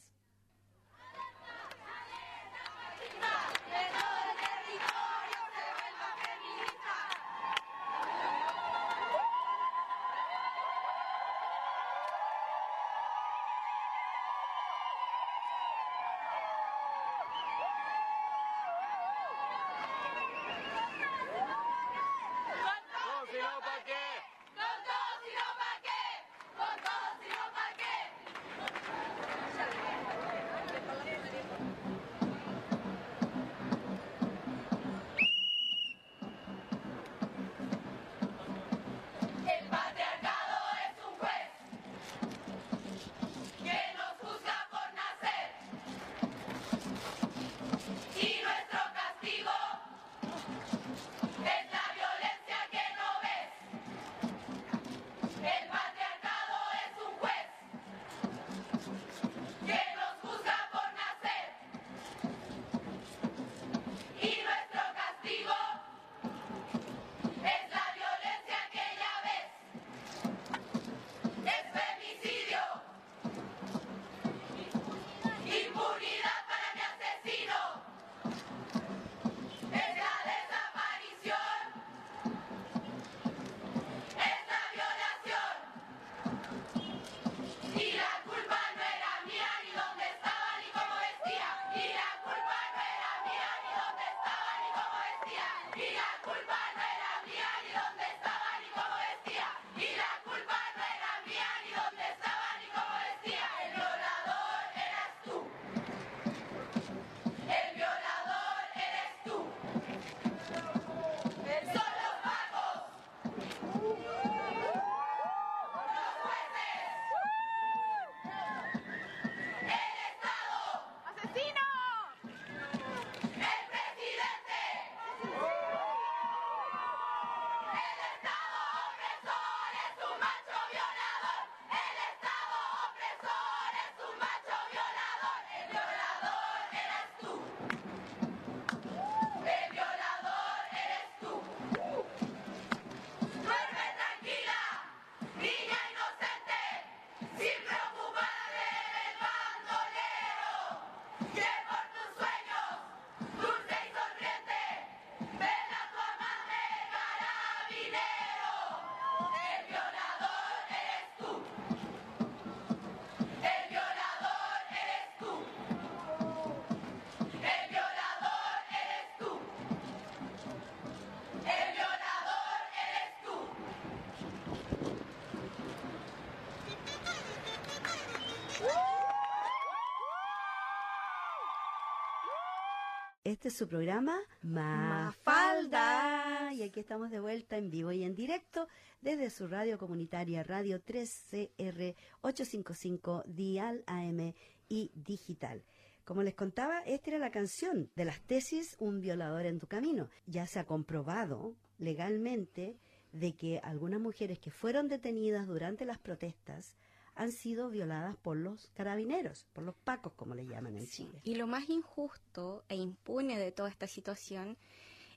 [183.46, 186.52] Este es su programa Mafalda.
[186.52, 188.68] Y aquí estamos de vuelta en vivo y en directo
[189.02, 194.34] desde su radio comunitaria Radio 3CR 855 Dial AM
[194.68, 195.64] y Digital.
[196.06, 200.10] Como les contaba, esta era la canción de las tesis Un violador en tu camino.
[200.26, 202.80] Ya se ha comprobado legalmente
[203.12, 206.76] de que algunas mujeres que fueron detenidas durante las protestas
[207.15, 211.21] han sido violadas por los carabineros, por los pacos, como le llaman en Chile.
[211.23, 214.58] Y lo más injusto e impune de toda esta situación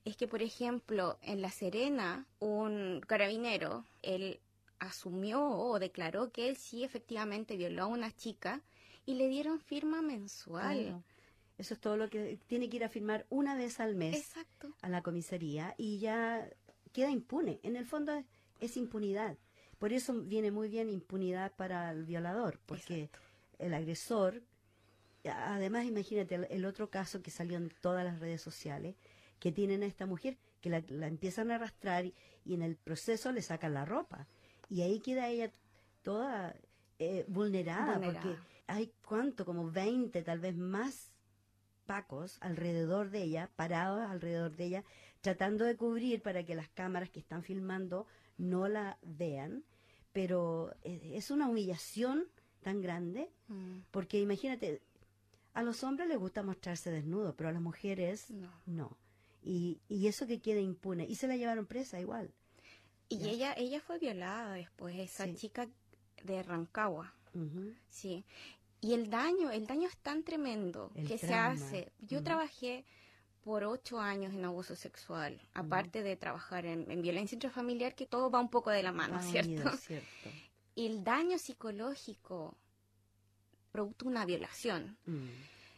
[0.05, 4.41] es que, por ejemplo, en La Serena, un carabinero, él
[4.79, 8.63] asumió o declaró que él sí efectivamente violó a una chica
[9.05, 10.79] y le dieron firma mensual.
[10.79, 11.03] Claro.
[11.59, 14.73] Eso es todo lo que tiene que ir a firmar una vez al mes Exacto.
[14.81, 16.49] a la comisaría y ya
[16.93, 17.59] queda impune.
[17.65, 18.25] En el fondo es,
[18.61, 19.37] es impunidad.
[19.79, 23.11] Por eso viene muy bien impunidad para el violador, porque
[23.59, 24.43] el agresor,
[25.25, 28.97] además imagínate el, el otro caso que salió en todas las redes sociales,
[29.39, 32.15] que tienen a esta mujer, que la, la empiezan a arrastrar y,
[32.45, 34.27] y en el proceso le sacan la ropa.
[34.69, 35.51] Y ahí queda ella
[36.03, 36.55] toda
[36.99, 38.21] eh, vulnerada, Vulnerada.
[38.21, 38.37] porque
[38.67, 41.13] hay cuánto, como 20, tal vez más
[41.87, 44.85] pacos alrededor de ella, parados alrededor de ella,
[45.21, 48.07] tratando de cubrir para que las cámaras que están filmando
[48.39, 49.65] no la vean.
[50.13, 52.25] Pero eh, es una humillación
[52.63, 54.83] tan grande, Mm, porque imagínate,
[55.55, 58.51] a los hombres les gusta mostrarse desnudos, pero a las mujeres no.
[58.67, 58.97] no.
[59.43, 61.05] Y, y eso que queda impune.
[61.07, 62.31] Y se la llevaron presa igual.
[63.09, 63.31] Y Ya.
[63.31, 65.35] ella, ella fue violada después, esa Sí.
[65.37, 65.67] chica
[66.25, 67.15] de Rancagua,
[67.89, 68.25] sí.
[68.81, 71.93] Y el daño, el daño es tan tremendo El que se hace.
[72.01, 72.85] Yo trabajé
[73.43, 78.31] por ocho años en abuso sexual, aparte de trabajar en, en violencia intrafamiliar, que todo
[78.31, 79.51] va un poco de la mano, ¿cierto?
[79.51, 80.31] unido, cierto.
[80.77, 82.57] El daño psicológico
[83.71, 84.97] producto de una violación.
[85.07, 85.29] Mm.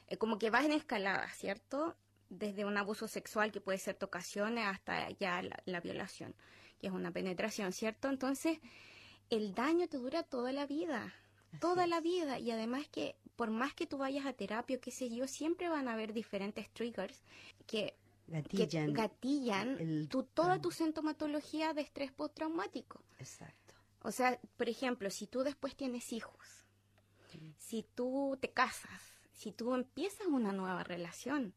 [0.09, 1.96] Eh, como que vas en escalada, ¿cierto?
[2.29, 6.35] Desde un abuso sexual que puede ser tocaciones hasta ya la, la violación,
[6.79, 8.09] que es una penetración, ¿cierto?
[8.09, 8.59] Entonces,
[9.31, 11.14] el daño te dura toda la vida,
[11.59, 12.39] toda la vida.
[12.39, 15.69] Y además que por más que tú vayas a terapia, o qué sé yo, siempre
[15.69, 17.23] van a haber diferentes triggers
[17.67, 17.95] que,
[18.49, 18.93] que Gatillan.
[18.93, 23.03] gatillan el tu, toda tu sintomatología de estrés postraumático.
[23.19, 23.75] Exacto.
[24.03, 26.65] O sea, por ejemplo, si tú después tienes hijos,
[27.59, 31.55] si tú te casas, si tú empiezas una nueva relación,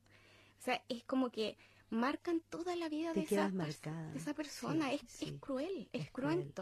[0.60, 1.58] o sea, es como que
[1.90, 4.12] marcan toda la vida Te de, esa, marcada.
[4.12, 4.90] de esa persona.
[4.90, 5.26] Sí, es, sí.
[5.26, 6.54] es cruel, es, Es cruel.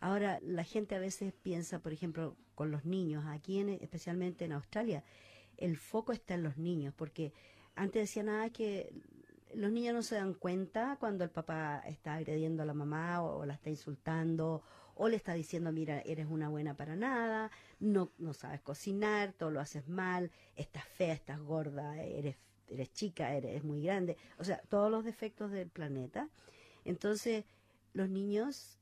[0.00, 4.52] Ahora, la gente a veces piensa, por ejemplo, con los niños, aquí en, especialmente en
[4.52, 5.04] Australia,
[5.58, 7.32] el foco está en los niños, porque
[7.74, 8.92] antes decían nada que
[9.54, 13.40] los niños no se dan cuenta cuando el papá está agrediendo a la mamá o,
[13.40, 14.62] o la está insultando
[14.94, 19.50] o le está diciendo, mira, eres una buena para nada, no, no sabes cocinar, todo
[19.50, 22.36] lo haces mal, estás fea, estás gorda, eres,
[22.68, 26.28] eres chica, eres muy grande, o sea, todos los defectos del planeta.
[26.84, 27.46] Entonces,
[27.94, 28.79] los niños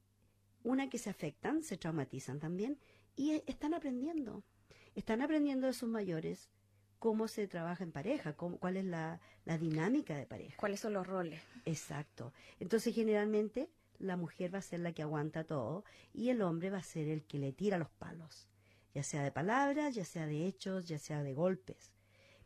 [0.68, 2.78] una que se afectan, se traumatizan también
[3.16, 4.44] y eh, están aprendiendo.
[4.94, 6.50] Están aprendiendo de sus mayores
[6.98, 10.57] cómo se trabaja en pareja, cómo, cuál es la, la dinámica de pareja.
[10.59, 11.40] ¿Cuáles son los roles?
[11.64, 12.35] Exacto.
[12.61, 16.78] Entonces, generalmente, la mujer va a ser la que aguanta todo y el hombre va
[16.78, 18.48] a ser el que le tira los palos,
[18.92, 21.92] ya sea de palabras, ya sea de hechos, ya sea de golpes.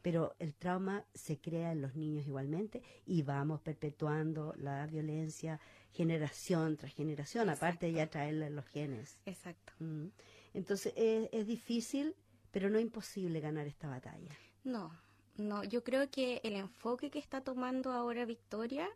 [0.00, 5.60] Pero el trauma se crea en los niños igualmente y vamos perpetuando la violencia
[5.92, 9.18] generación tras generación, aparte de ya traerle los genes.
[9.26, 9.72] Exacto.
[9.78, 10.06] Mm.
[10.54, 12.14] Entonces es, es difícil,
[12.50, 14.30] pero no imposible ganar esta batalla.
[14.64, 14.92] No,
[15.36, 18.88] no, yo creo que el enfoque que está tomando ahora Victoria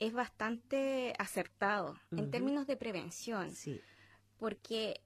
[0.00, 3.52] es bastante acertado en términos de prevención.
[3.52, 3.80] Sí,
[4.38, 5.00] porque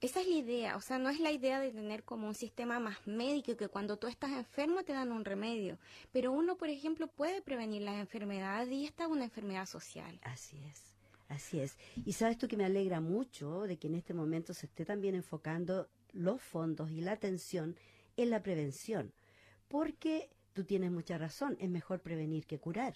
[0.00, 2.78] esa es la idea, o sea, no es la idea de tener como un sistema
[2.78, 5.78] más médico que cuando tú estás enfermo te dan un remedio,
[6.12, 10.20] pero uno, por ejemplo, puede prevenir las enfermedades y esta es una enfermedad social.
[10.22, 10.94] así es,
[11.28, 11.76] así es.
[12.04, 15.14] Y sabes tú que me alegra mucho de que en este momento se esté también
[15.14, 17.76] enfocando los fondos y la atención
[18.16, 19.12] en la prevención,
[19.68, 22.94] porque tú tienes mucha razón, es mejor prevenir que curar,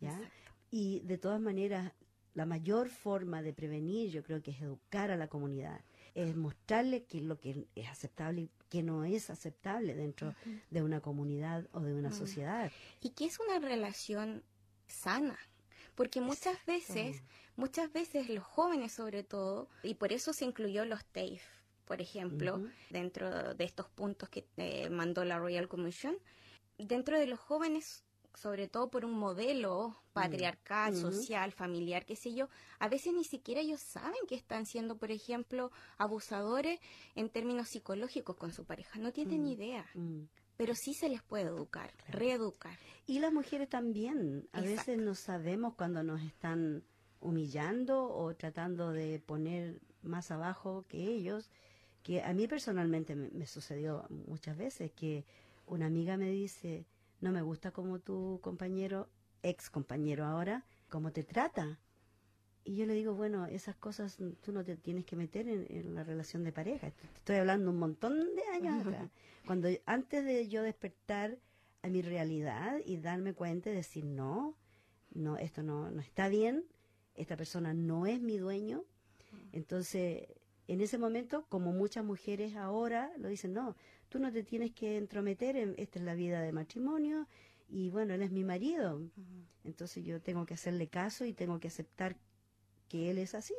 [0.00, 0.10] ¿ya?
[0.10, 0.52] Exacto.
[0.70, 1.92] Y de todas maneras,
[2.34, 5.80] la mayor forma de prevenir yo creo que es educar a la comunidad,
[6.14, 10.34] es mostrarle qué es lo que es aceptable y qué no es aceptable dentro
[10.70, 12.70] de una comunidad o de una sociedad.
[13.00, 14.42] Y que es una relación
[14.86, 15.38] sana,
[15.94, 16.72] porque muchas Exacto.
[16.72, 17.22] veces,
[17.56, 21.40] muchas veces los jóvenes sobre todo, y por eso se incluyó los TAFE,
[21.84, 26.16] por ejemplo, dentro de estos puntos que eh, mandó la Royal Commission,
[26.78, 28.03] dentro de los jóvenes,
[28.34, 31.00] sobre todo por un modelo patriarcal, Ujú.
[31.12, 35.10] social, familiar, qué sé yo, a veces ni siquiera ellos saben que están siendo, por
[35.10, 36.78] ejemplo, abusadores
[37.14, 39.44] en términos psicológicos con su pareja, no tienen Mm.
[39.44, 40.22] ni idea, Mm.
[40.56, 42.18] pero sí se les puede educar, Claro.
[42.18, 42.78] reeducar.
[43.06, 44.48] Y las mujeres también.
[44.52, 44.90] A Exacto.
[44.92, 46.84] veces no sabemos cuando nos están
[47.20, 51.50] humillando o tratando de poner más abajo que ellos.
[52.02, 55.24] Que a mí personalmente me, me sucedió muchas veces que
[55.66, 56.86] una amiga me dice,
[57.24, 59.08] no me gusta como tu compañero,
[59.42, 61.80] ex compañero ahora, cómo te trata.
[62.64, 65.94] Y yo le digo, bueno, esas cosas tú no te tienes que meter en, en
[65.94, 66.92] la relación de pareja.
[67.16, 69.10] Estoy hablando un montón de años atrás.
[69.46, 71.38] Cuando antes de yo despertar
[71.80, 74.54] a mi realidad y darme cuenta y decir, no,
[75.14, 76.66] no, esto no, no está bien,
[77.14, 78.84] esta persona no es mi dueño.
[79.52, 80.28] Entonces,
[80.68, 83.76] en ese momento, como muchas mujeres ahora lo dicen, no,
[84.14, 87.26] tú no te tienes que entrometer, en, esta es la vida de matrimonio
[87.68, 89.02] y bueno, él es mi marido.
[89.64, 92.14] Entonces yo tengo que hacerle caso y tengo que aceptar
[92.88, 93.56] que él es así.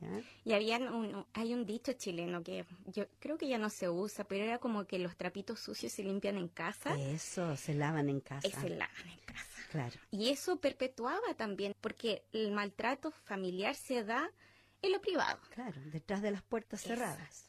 [0.00, 0.22] ¿ya?
[0.42, 4.24] Y había un, hay un dicho chileno que yo creo que ya no se usa,
[4.24, 8.20] pero era como que los trapitos sucios se limpian en casa Eso, se lavan en
[8.20, 8.48] casa.
[8.48, 9.62] se lavan en casa.
[9.70, 10.00] Claro.
[10.10, 14.30] Y eso perpetuaba también, porque el maltrato familiar se da
[14.80, 15.40] en lo privado.
[15.50, 17.48] Claro, detrás de las puertas cerradas.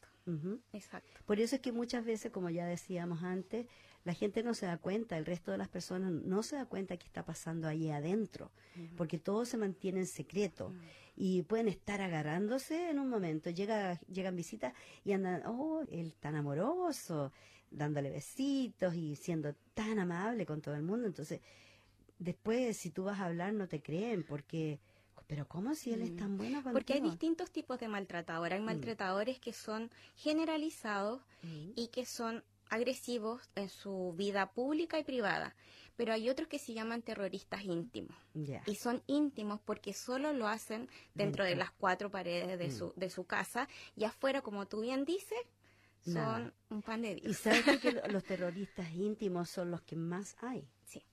[0.72, 1.20] Exacto.
[1.26, 3.66] Por eso es que muchas veces, como ya decíamos antes,
[4.04, 6.96] la gente no se da cuenta, el resto de las personas no se da cuenta
[6.96, 8.50] qué está pasando allí adentro,
[8.96, 10.72] porque todo se mantiene en secreto
[11.16, 13.50] y pueden estar agarrándose en un momento.
[13.50, 14.72] Llega, llegan visitas
[15.04, 17.32] y andan, oh, él tan amoroso,
[17.70, 21.06] dándole besitos y siendo tan amable con todo el mundo.
[21.06, 21.40] Entonces,
[22.18, 24.80] después, si tú vas a hablar, no te creen, porque,
[25.30, 26.72] pero ¿cómo si él es tan bueno contigo?
[26.72, 28.58] Porque hay distintos tipos de maltratadores.
[28.58, 31.70] Hay maltratadores que son generalizados Mm.
[31.76, 35.54] y que son agresivos en su vida pública y privada.
[35.96, 38.16] Pero hay otros que se llaman terroristas íntimos.
[38.66, 43.08] Y son íntimos porque solo lo hacen dentro de las cuatro paredes de, su, de
[43.08, 43.68] su casa.
[43.96, 45.38] Y afuera, como tú bien dices,
[46.04, 46.52] son Nada.
[46.70, 47.36] un pan de Y Dios.
[47.36, 50.66] sabes tú que lo- los terroristas íntimos son los que más hay.
[50.86, 51.04] Sí.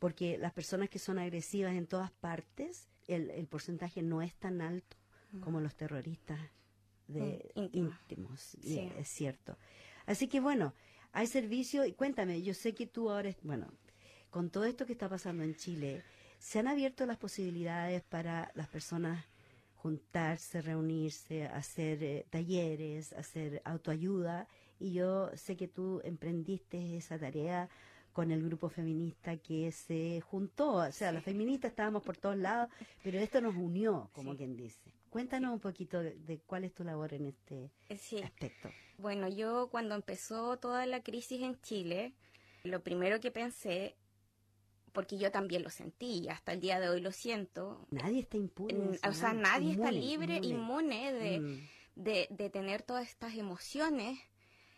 [0.00, 4.60] Porque las personas que son agresivas en todas partes, el, el porcentaje no es tan
[4.60, 4.96] alto
[5.40, 6.38] como los terroristas
[7.06, 8.40] de Mm, íntimos.
[8.62, 8.90] Sí.
[8.98, 9.56] Es cierto.
[10.06, 10.74] Así que bueno,
[11.12, 13.66] hay servicio y cuéntame, yo sé que tú ahora, bueno,
[14.30, 16.02] con todo esto que está pasando en Chile,
[16.38, 19.24] se han abierto las posibilidades para las personas
[19.76, 24.48] juntarse, reunirse, hacer eh, talleres, hacer autoayuda.
[24.78, 27.68] Y yo sé que tú emprendiste esa tarea
[28.18, 30.72] con el grupo feminista que se juntó.
[30.72, 32.68] O sea, las feministas estábamos por todos lados,
[33.04, 34.38] pero esto nos unió, como Sí.
[34.38, 34.92] quien dice.
[35.08, 38.18] Cuéntanos un poquito de, de cuál es tu labor en este Sí.
[38.18, 38.70] aspecto.
[38.96, 42.12] Bueno, yo cuando empezó toda la crisis en Chile,
[42.64, 43.94] lo primero que pensé,
[44.92, 48.36] porque yo también lo sentí y hasta el día de hoy lo siento, Nadie está
[48.36, 48.98] impune.
[49.08, 51.68] o sea, nadie está libre, inmune, de, Mm.
[51.94, 54.18] de, de tener todas estas emociones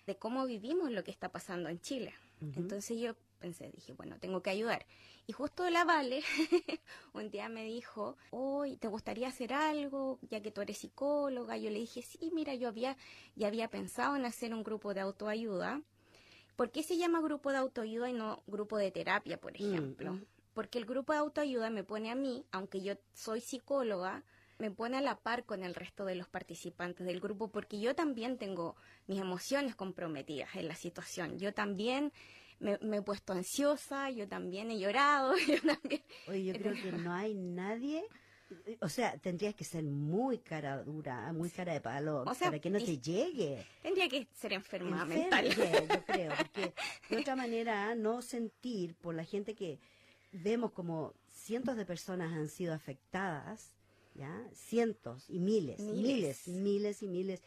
[0.06, 2.12] de cómo vivimos lo que está pasando en Chile.
[2.54, 4.86] Entonces yo pensé, dije, bueno, tengo que ayudar.
[5.26, 6.22] Y justo la Vale
[7.14, 10.18] un día me dijo, hoy ¿te gustaría hacer algo?
[10.30, 11.56] Ya que tú eres psicóloga.
[11.56, 12.96] Yo le dije, sí, mira, yo había,
[13.36, 15.82] ya había pensado en hacer un grupo de autoayuda.
[16.56, 20.18] ¿Por qué se llama grupo de autoayuda y no grupo de terapia, por Mm, ejemplo?
[20.18, 20.26] mm.
[20.54, 24.24] Porque el grupo de autoayuda me pone a mí, aunque yo soy psicóloga,
[24.58, 27.94] me pone a la par con el resto de los participantes del grupo, porque yo
[27.94, 28.76] también tengo
[29.06, 31.38] mis emociones comprometidas en la situación.
[31.38, 32.12] Yo también
[32.60, 36.02] me, me he puesto ansiosa, yo también he llorado, yo también...
[36.28, 38.04] Oye, yo creo que no hay nadie,
[38.80, 42.58] o sea, tendrías que ser muy cara dura, muy cara de palo, O sea, para
[42.60, 43.64] que no te llegue.
[43.82, 45.88] Tendría que ser enferma Enferma, mental.
[45.88, 46.74] yo creo, porque
[47.08, 49.78] de otra manera no sentir por la gente que
[50.32, 53.72] vemos como cientos de personas han sido afectadas,
[54.14, 54.48] ¿ya?
[54.52, 56.48] Cientos y miles, miles, Miles.
[56.48, 57.42] miles, y miles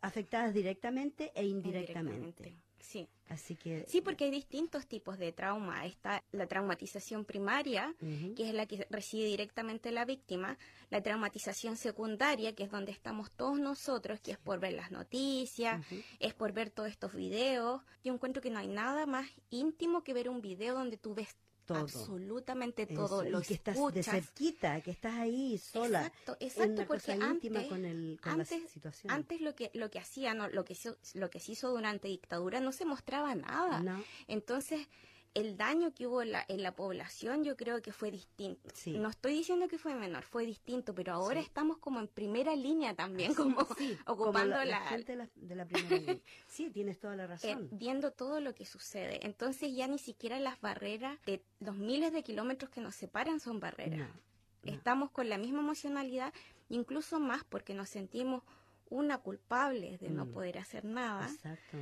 [0.00, 2.54] afectadas directamente e indirectamente.
[2.80, 3.08] Sí.
[3.28, 5.86] Así que Sí, porque hay distintos tipos de trauma.
[5.86, 10.58] Está la traumatización primaria, que es la que recibe directamente la víctima,
[10.90, 15.84] la traumatización secundaria, que es donde estamos todos nosotros, que es por ver las noticias,
[16.18, 17.82] es por ver todos estos videos.
[18.02, 21.36] Yo encuentro que no hay nada más íntimo que ver un video donde tú ves
[21.74, 21.82] Todo.
[21.82, 26.06] absolutamente Eso, todo, lo y que estás de cerquita, que estás ahí sola.
[26.06, 29.12] Exacto, exacto, una porque cosa antes, con, el, con antes, la situación.
[29.12, 32.60] antes lo que lo que hacían, lo que hizo, lo que se hizo durante dictadura
[32.60, 33.80] no se mostraba nada.
[33.80, 34.02] No.
[34.28, 34.88] Entonces,
[35.34, 38.68] el daño que hubo en la, en la población yo creo que fue distinto.
[38.74, 38.98] Sí.
[38.98, 41.46] No estoy diciendo que fue menor, fue distinto, pero ahora Sí.
[41.46, 45.54] estamos como en primera línea también, como Sí, ocupando como la, gente de la, de
[45.54, 46.18] la primera línea.
[46.48, 47.68] Sí, tienes toda la eh, razón.
[47.72, 49.24] viendo todo lo que sucede.
[49.24, 53.60] Entonces ya ni siquiera las barreras de los miles de kilómetros que nos separan son
[53.60, 53.98] barreras.
[54.00, 54.72] No, no.
[54.72, 56.34] Estamos con la misma emocionalidad,
[56.68, 58.42] incluso más porque nos sentimos
[58.88, 60.32] una culpable de no Mm.
[60.32, 61.26] poder hacer nada.
[61.30, 61.78] Exacto.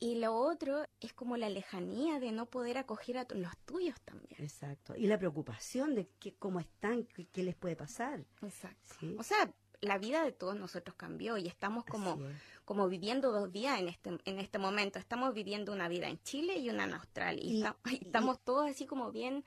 [0.00, 4.34] Y lo otro es como la lejanía de no poder acoger a los tuyos también.
[4.42, 4.94] Exacto.
[4.96, 8.24] Y la preocupación de que, cómo están, qué, qué les puede pasar.
[8.42, 8.94] Exacto.
[9.00, 9.16] Sí.
[9.18, 12.36] O sea, la vida de todos nosotros cambió y estamos como, es.
[12.64, 14.98] como viviendo dos días en este, en este momento.
[14.98, 17.42] Estamos viviendo una vida en Chile y una en Australia.
[17.42, 19.44] Y, Y- esta- y y- estamos todos así como bien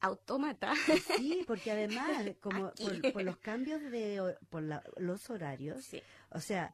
[0.00, 0.78] autómatas.
[1.16, 2.08] Sí, porque además,
[2.40, 6.02] como por, por los cambios de por la- los horarios, Sí.
[6.30, 6.72] o sea,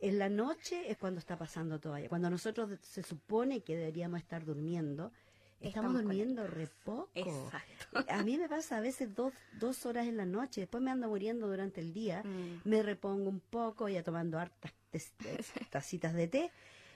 [0.00, 2.08] en la noche es cuando está pasando todo allá.
[2.08, 5.12] Cuando nosotros se supone que deberíamos estar durmiendo,
[5.60, 7.10] estamos, Estamos durmiendo re poco.
[7.14, 8.04] Exacto.
[8.08, 11.08] A mí me pasa a veces dos, dos horas en la noche, después me ando
[11.08, 12.68] muriendo durante el día, Mm.
[12.68, 15.00] me repongo un poco, ya tomando hartas eh,
[15.70, 16.50] tacitas de té,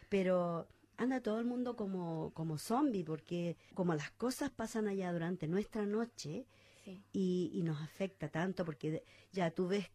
[0.09, 0.66] pero
[0.99, 5.86] anda todo el mundo como, como zombie, porque como las cosas pasan allá durante nuestra
[5.86, 6.44] noche
[6.84, 7.03] Sí.
[7.12, 9.90] y, y nos afecta tanto, porque ya tú ves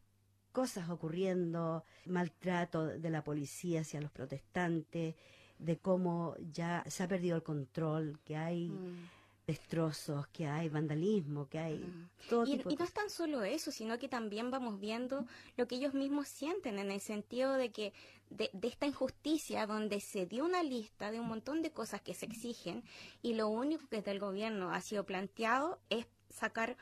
[0.54, 5.16] cosas ocurriendo, maltrato de la policía hacia los protestantes,
[5.60, 9.10] de cómo ya se ha perdido el control, que hay Mm.
[9.48, 12.10] destrozos, que hay vandalismo, que hay Mm.
[12.30, 15.26] todo Y, tipo y de no es tan solo eso, sino que también vamos viendo
[15.58, 17.94] lo que ellos mismos sienten en el sentido de que
[18.30, 22.14] de, de esta injusticia donde se dio una lista de un montón de cosas que
[22.14, 22.84] se exigen
[23.22, 26.78] y lo único que desde el gobierno ha sido planteado es sacar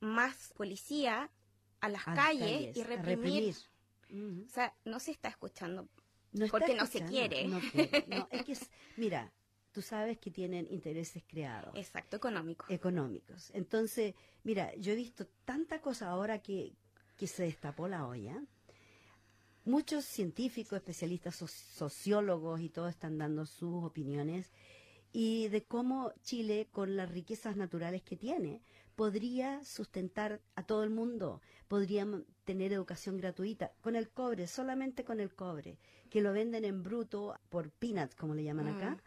[0.00, 1.30] más policía
[1.84, 3.54] a las, a calles, y reprimir.
[4.46, 5.88] O sea, no se está escuchando.
[6.32, 7.46] No está Porque no se quiere.
[7.48, 9.32] no quiere, no, es que, es- mira,
[9.72, 11.72] tú sabes que tienen intereses creados.
[11.76, 12.66] Exacto, económico.
[12.68, 13.50] económicos.
[13.54, 16.72] Entonces, mira, yo he visto tanta cosa ahora que,
[17.16, 18.40] que se destapó la olla.
[19.64, 24.52] Muchos científicos, especialistas, so- sociólogos y todos están dando sus opiniones
[25.12, 28.60] y de cómo Chile, con las riquezas naturales que tiene,
[28.96, 35.04] podría sustentar a todo el mundo, podría m- tener educación gratuita, con el cobre, solamente
[35.04, 35.78] con el cobre,
[36.10, 39.00] que lo venden en bruto por peanuts, como le llaman acá, Mm.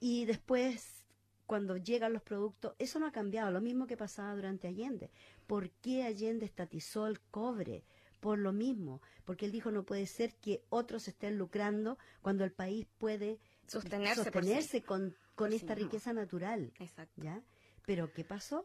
[0.00, 1.04] y después
[1.46, 5.10] cuando llegan los productos, eso no ha cambiado, lo mismo que pasaba durante Allende.
[5.46, 7.84] ¿Por qué Allende estatizó el cobre?
[8.18, 12.50] Por lo mismo, porque él dijo no puede ser que otros estén lucrando cuando el
[12.50, 13.38] país puede
[13.68, 14.80] Sostenerse sí.
[14.80, 16.72] con, con por sí esta riqueza natural.
[16.80, 17.22] Exacto.
[17.22, 17.40] ¿ya?
[17.84, 18.64] Pero ¿qué pasó?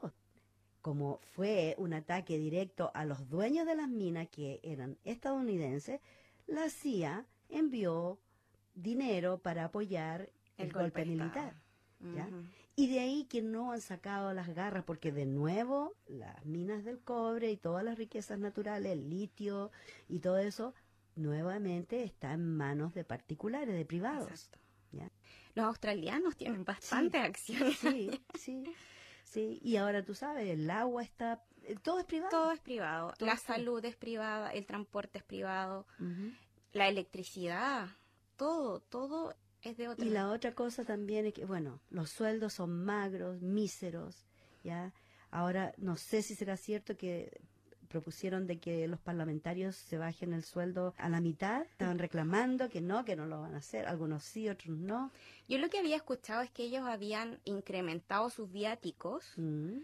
[0.82, 6.02] Como fue un ataque directo a los dueños de las minas que eran estadounidenses,
[6.48, 8.20] la CIA envió
[8.74, 11.56] dinero para apoyar el, golpe, militar.
[12.76, 17.00] Y de ahí que no han sacado las garras, porque de nuevo las minas del
[17.00, 19.72] cobre y todas las riquezas naturales, el litio
[20.08, 20.74] y todo eso,
[21.16, 24.30] nuevamente está en manos de particulares, de privados.
[24.30, 24.60] Exacto.
[24.92, 25.12] ¿ya?
[25.54, 27.72] Los australianos tienen bastante acción.
[27.74, 28.10] Sí,
[28.40, 28.64] sí,
[29.32, 29.60] sí.
[29.64, 32.30] Y ahora tú sabes, el agua está, eh, todo es privado.
[32.32, 33.14] Todo es privado.
[33.18, 35.88] Todo la es- salud es privada, el transporte es privado,
[36.74, 37.88] la electricidad,
[38.38, 40.06] todo, todo es de otra.
[40.06, 44.26] Y la otra cosa también es que, bueno, los sueldos son magros, míseros,
[44.64, 44.94] ¿ya?
[45.30, 47.42] Ahora, no sé si será cierto que
[47.92, 51.62] propusieron de que los parlamentarios se bajen el sueldo a la mitad.
[51.64, 53.88] Estaban reclamando que no, que no lo van a hacer.
[53.88, 55.12] Algunos sí, otros no.
[55.48, 58.72] Yo lo que había escuchado es que ellos habían incrementado sus viáticos
[59.36, 59.80] Mm,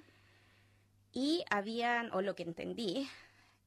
[1.13, 3.07] y habían, o lo que entendí,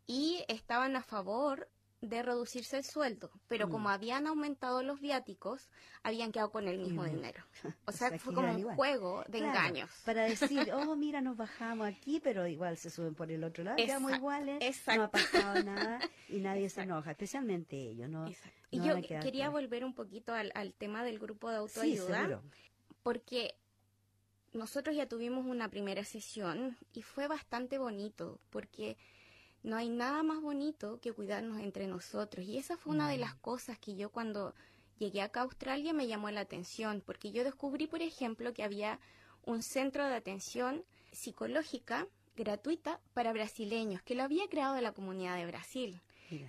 [0.07, 1.69] y estaban a favor
[2.01, 3.71] de reducirse el sueldo, pero Mm.
[3.71, 5.69] como habían aumentado los viáticos,
[6.03, 7.45] habían quedado con el mismo dinero.
[7.87, 9.91] O O sea, fue como un juego de claro, engaños.
[10.07, 13.77] Para decir, oh, mira, nos bajamos aquí, pero igual se suben por el otro lado.
[13.77, 18.27] Quedamos Exacto, iguales, no ha pasado nada y nadie se enoja, especialmente ellos, ¿no?
[18.27, 18.59] Exacto.
[18.71, 22.41] Y no yo quería volver un poquito al, al tema del grupo de autoayuda.
[23.03, 23.55] porque
[24.53, 28.97] nosotros ya tuvimos una primera sesión y fue bastante bonito, porque
[29.63, 32.45] no hay nada más bonito que cuidarnos entre nosotros.
[32.47, 33.21] Y esa fue una de Mm.
[33.21, 34.55] las cosas que yo cuando
[34.99, 38.99] llegué acá a Australia me llamó la atención, porque yo descubrí, por ejemplo, que había
[39.45, 42.07] un centro de atención psicológica
[42.37, 46.01] gratuita para brasileños, que lo había creado la comunidad de Brasil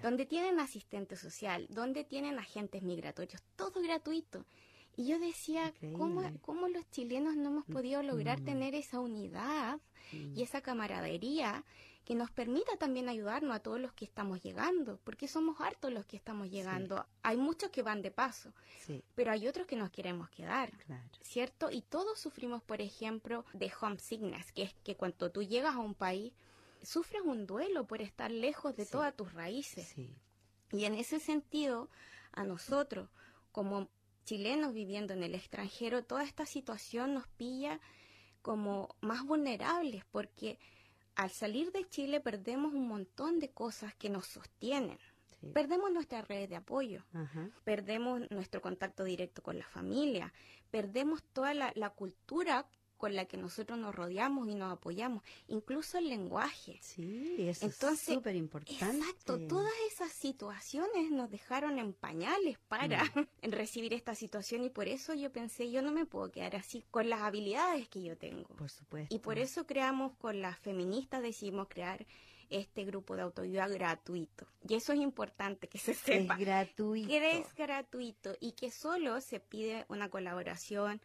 [0.03, 4.45] donde tienen asistente social, donde tienen agentes migratorios, todo gratuito.
[4.95, 8.45] Y yo decía, ¿cómo, cómo los chilenos no hemos podido lograr Mm.
[8.45, 9.79] tener esa unidad
[10.11, 10.37] Mm.
[10.37, 11.63] y esa camaradería
[12.11, 14.99] que nos permita también ayudarnos a todos los que estamos llegando?
[15.05, 17.05] Porque somos hartos los que estamos llegando.
[17.23, 18.51] Hay muchos que van de paso,
[18.81, 20.71] Sí, pero hay otros que nos queremos quedar.
[20.85, 21.07] claro.
[21.21, 21.71] ¿cierto?
[21.71, 25.95] Y todos sufrimos, por ejemplo, de homesickness, que es que cuando tú llegas a un
[25.95, 26.33] país,
[26.83, 28.91] sufres un duelo por estar lejos de Sí.
[28.91, 29.95] todas tus raíces.
[30.73, 31.89] Y en ese sentido,
[32.33, 33.07] a nosotros,
[33.53, 33.87] como
[34.25, 37.79] chilenos viviendo en el extranjero, toda esta situación nos pilla
[38.41, 40.59] como más vulnerables, porque
[41.15, 44.97] al salir de Chile perdemos un montón de cosas que nos sostienen.
[45.39, 45.47] sí.
[45.53, 47.49] Perdemos nuestra red de apoyo Ajá.
[47.63, 50.33] perdemos nuestro contacto directo con la familia,
[50.69, 52.67] perdemos toda la, la cultura
[53.01, 56.77] con la que nosotros nos rodeamos y nos apoyamos, incluso el lenguaje.
[56.83, 58.95] Sí, eso Entonces, es súper importante.
[58.95, 63.25] Exacto, todas esas situaciones nos dejaron en pañales para Mm.
[63.41, 67.09] recibir esta situación y por eso yo pensé, yo no me puedo quedar así con
[67.09, 68.49] las habilidades que yo tengo.
[68.55, 69.15] Por supuesto.
[69.15, 72.05] Y por eso creamos con las feministas, decidimos crear
[72.51, 74.45] este grupo de autoayuda gratuito.
[74.67, 77.07] Y eso es importante que se es sepa gratuito.
[77.07, 81.01] que es gratuito y que solo se pide una colaboración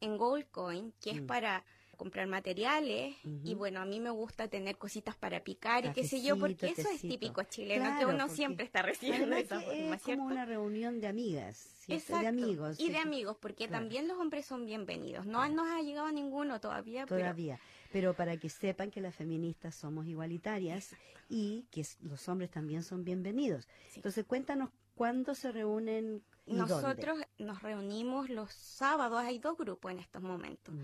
[0.00, 1.26] en Goldcoin, que es Mm.
[1.26, 1.64] para
[1.96, 6.20] comprar materiales y bueno, a mí me gusta tener cositas para picar y qué sé
[6.22, 10.22] yo, porque eso es típico chileno, que uno siempre está recibiendo esa forma, es ¿cierto?
[10.22, 12.02] como una reunión de amigas, ¿cierto?
[12.02, 12.78] Exacto, de amigos.
[12.78, 13.82] y de amigos, porque Claro.
[13.84, 15.24] también los hombres son bienvenidos.
[15.24, 15.54] No Claro.
[15.54, 17.58] nos ha llegado ninguno todavía, Todavía.
[17.92, 20.94] Pero para que sepan que las feministas somos igualitarias
[21.30, 23.66] y que los hombres también son bienvenidos.
[23.88, 23.92] Sí.
[23.96, 29.98] Entonces, cuéntanos cuándo se reúnen y nosotros nos reunimos los sábados, hay dos grupos en
[30.00, 30.74] estos momentos.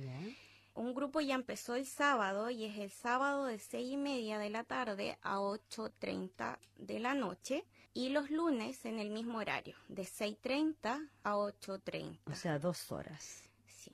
[0.74, 4.48] Un grupo ya empezó el sábado y es el sábado de seis y media de
[4.50, 10.02] la tarde a 8.30 de la noche y los lunes en el mismo horario, de
[10.04, 12.18] 6.30 a 8.30.
[12.26, 13.42] O sea, dos horas.
[13.66, 13.92] Sí.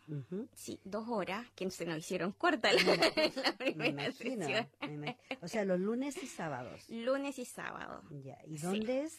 [0.55, 4.69] Sí, dos horas que se nos hicieron cortas la, la Me primera imagino, sesión.
[5.01, 6.89] me O sea, los lunes y sábados.
[6.91, 8.03] Lunes y sábado.
[8.23, 8.39] Ya.
[8.47, 8.65] ¿Y Sí.
[8.67, 9.19] dónde es?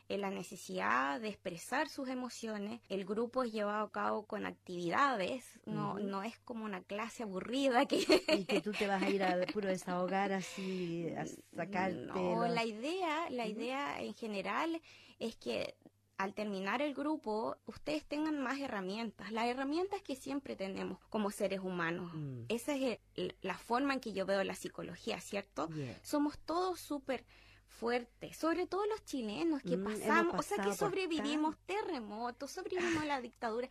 [0.09, 2.81] en la necesidad de expresar sus emociones.
[2.89, 7.87] El grupo es llevado a cabo con actividades, no, no es como una clase aburrida
[7.87, 7.99] que...
[8.37, 12.07] Y que tú te vas a ir a puro desahogar así, a sacarte.
[12.07, 14.81] No, los- la idea, la idea en general
[15.19, 15.77] es que
[16.17, 21.61] al terminar el grupo ustedes tengan más herramientas, las herramientas que siempre tenemos como seres
[21.61, 22.11] humanos.
[22.15, 22.45] Mm.
[22.49, 25.69] Esa es el- la forma en que yo veo la psicología, ¿cierto?
[25.69, 25.97] Yeah.
[26.03, 27.25] Somos todos súper
[27.69, 33.07] fuertes, sobre todo los chilenos que Mm, pasamos, o sea, que sobrevivimos terremotos, sobrevivimos a
[33.07, 33.69] la dictadura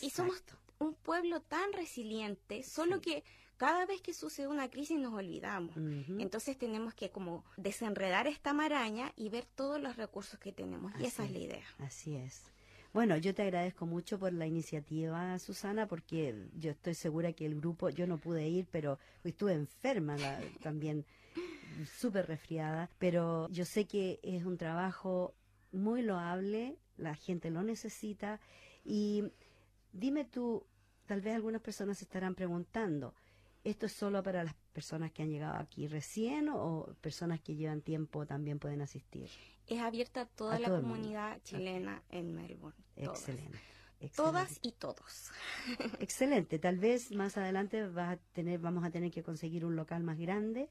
[0.00, 0.42] y somos
[0.78, 3.00] un pueblo tan resiliente, solo Sí.
[3.02, 3.24] que
[3.56, 5.76] cada vez que sucede una crisis nos olvidamos.
[6.18, 10.92] Entonces tenemos que como desenredar esta maraña y ver todos los recursos que tenemos.
[11.00, 11.64] Y esa es la idea.
[11.78, 12.42] Así es.
[12.92, 17.54] Bueno, yo te agradezco mucho por la iniciativa, Susana, porque yo estoy segura que el
[17.54, 21.06] grupo, yo no pude ir, pero estuve enferma la- también,
[21.86, 25.34] súper resfriada, pero yo sé que es un trabajo
[25.72, 28.40] muy loable, la gente lo necesita
[28.84, 29.24] y
[29.92, 30.66] dime tú,
[31.06, 33.14] tal vez algunas personas se estarán preguntando,
[33.64, 37.80] ¿esto es solo para las personas que han llegado aquí recién o personas que llevan
[37.80, 39.28] tiempo también pueden asistir?
[39.66, 42.76] Es abierta a toda A la comunidad chilena en Melbourne.
[42.96, 43.18] Todas.
[43.18, 43.58] Excelente.
[44.16, 45.30] Todas y todos.
[46.00, 46.58] Excelente.
[46.58, 50.18] Tal vez más adelante vas a tener, vamos a tener que conseguir un local más
[50.18, 50.68] grande,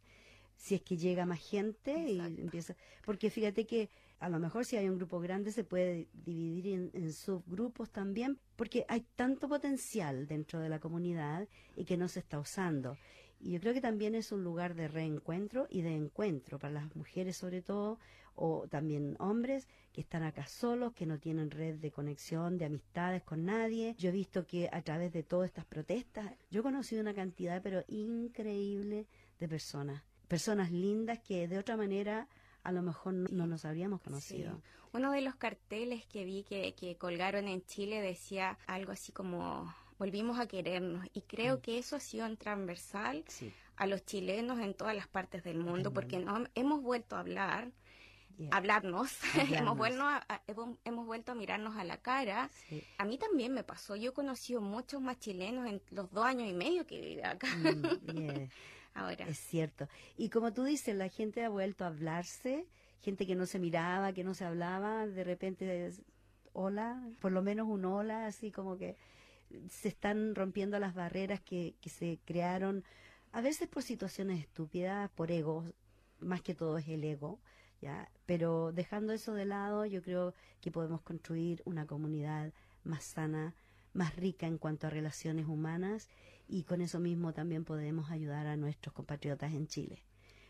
[0.62, 2.76] si es que llega más gente y empieza.
[3.04, 3.90] Porque fíjate que
[4.20, 8.38] a lo mejor si hay un grupo grande se puede dividir en, en subgrupos también,
[8.56, 12.96] porque hay tanto potencial dentro de la comunidad y que no se está usando.
[13.40, 16.96] Y yo creo que también es un lugar de reencuentro y de encuentro para las
[16.96, 17.98] mujeres sobre todo,
[18.36, 23.24] o también hombres que están acá solos, que no tienen red de conexión, de amistades
[23.24, 23.96] con nadie.
[23.98, 27.64] Yo he visto que a través de todas estas protestas, yo he conocido una cantidad
[27.64, 29.08] pero increíble
[29.40, 32.28] de personas, personas lindas que de otra manera
[32.64, 34.54] a lo mejor no, no nos habríamos conocido.
[34.56, 34.62] Sí.
[34.94, 39.74] Uno de los carteles que vi que, que colgaron en Chile decía algo así como
[40.00, 43.52] volvimos a querernos y creo que eso ha sido un transversal Sí.
[43.76, 47.72] a los chilenos en todas las partes del mundo porque no, hemos vuelto a hablar
[48.38, 48.50] Yeah.
[48.58, 49.12] hablarnos,
[49.68, 52.50] hemos, vuelto a, a- hemos, hemos vuelto a mirarnos a la cara.
[52.70, 52.82] Sí.
[52.98, 56.50] A mí también me pasó, yo he conocido muchos más chilenos en los dos años
[56.50, 57.84] y medio que viví acá Mm,
[58.18, 58.50] yeah.
[58.94, 59.28] Ahora.
[59.28, 59.88] Es cierto.
[60.18, 62.68] Y como tú dices, la gente ha vuelto a hablarse,
[63.00, 66.02] gente que no se miraba, que no se hablaba, de repente es
[66.54, 68.96] hola, por lo menos un hola, así como que
[69.70, 72.84] se están rompiendo las barreras que, que se crearon,
[73.32, 75.74] a veces por situaciones estúpidas, por egos,
[76.20, 77.40] más que todo es el ego,
[77.82, 78.10] ¿ya?
[78.26, 83.56] Pero dejando eso de lado, yo creo que podemos construir una comunidad más sana,
[83.94, 86.10] más rica en cuanto a relaciones humanas
[86.52, 90.04] y con eso mismo también podemos ayudar a nuestros compatriotas en Chile.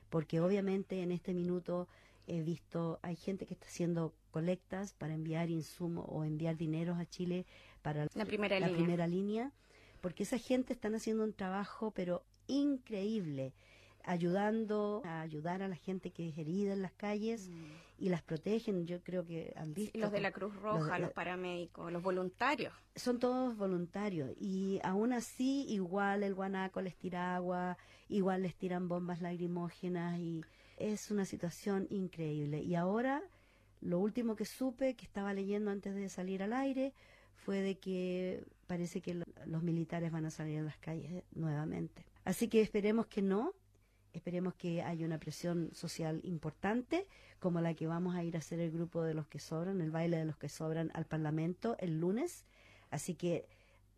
[0.10, 1.88] Porque obviamente en este minuto
[2.26, 7.06] he visto, hay gente que está haciendo colectas para enviar insumos o enviar dineros a
[7.06, 7.46] Chile
[7.84, 8.82] para La primera la línea.
[8.82, 9.52] primera línea,
[10.02, 13.54] porque esa gente están haciendo un trabajo pero increíble,
[14.04, 17.48] ayudando a ayudar a la gente que es herida en las calles
[18.02, 18.86] y las protegen.
[18.88, 19.98] Yo creo que han visto.
[19.98, 20.02] Mm.
[20.02, 22.74] Los de la Cruz Roja, los paramédicos, los voluntarios.
[22.96, 27.78] son todos voluntarios y aún así igual el guanaco les tira agua,
[28.10, 30.42] igual les tiran bombas lacrimógenas y
[30.78, 32.62] es una situación increíble.
[32.62, 33.22] Y ahora
[33.82, 36.94] lo último que supe, que estaba leyendo antes de salir al aire,
[37.36, 42.06] fue de que parece que lo- los militares van a salir a las calles nuevamente.
[42.24, 43.54] Así que esperemos que no,
[44.14, 47.08] esperemos que haya una presión social importante,
[47.40, 49.92] como la que vamos a ir a hacer el grupo de los que sobran, el
[49.92, 52.46] baile de los que sobran al Parlamento el lunes.
[52.90, 53.48] Así que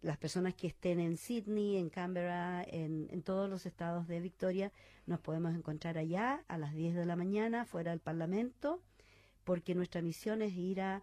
[0.01, 4.71] las personas que estén en Sydney, en Canberra, en, todos los estados de Victoria,
[5.05, 8.81] nos podemos encontrar allá a las 10 de la mañana fuera del Parlamento,
[9.43, 11.01] porque nuestra misión es ir a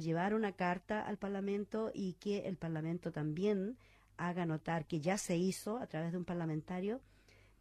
[0.00, 3.76] llevar una carta al Parlamento y que el Parlamento también
[4.16, 7.00] haga notar que ya se hizo a través de un parlamentario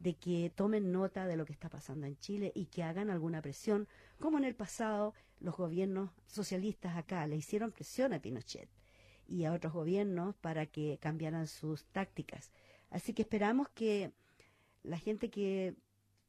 [0.02, 3.42] de que tomen nota de lo que está pasando en Chile y que hagan alguna
[3.42, 3.88] presión,
[4.20, 8.70] como en el pasado los gobiernos socialistas acá le hicieron presión a Pinochet
[9.28, 12.52] y a otros gobiernos para que cambiaran sus tácticas.
[12.90, 14.12] Así que esperamos que
[14.84, 15.76] la gente que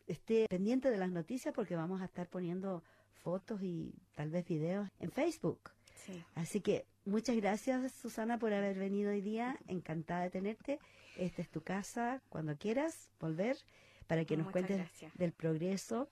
[0.06, 2.84] esté pendiente de las noticias, porque vamos a estar poniendo
[3.22, 5.70] fotos y tal vez videos en Facebook.
[5.94, 6.22] Sí.
[6.34, 9.58] Así que muchas gracias, Susana, por haber venido hoy día.
[9.68, 10.78] Encantada de tenerte.
[11.16, 12.22] Esta es tu casa.
[12.28, 13.56] Cuando quieras volver
[14.06, 15.14] para que nos Muchas cuentes gracias.
[15.16, 16.08] del progreso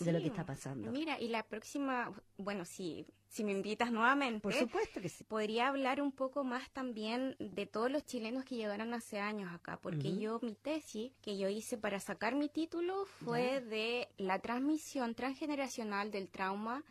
[0.00, 0.90] de lo que está pasando.
[0.90, 5.22] Mira, y la próxima, bueno, si, si me invitas nuevamente, Por supuesto que sí.
[5.24, 9.78] podría hablar un poco más también de todos los chilenos que llegaron hace años acá,
[9.80, 15.14] porque yo, mi tesis que yo hice para sacar mi título fue de la transmisión
[15.14, 16.82] transgeneracional del trauma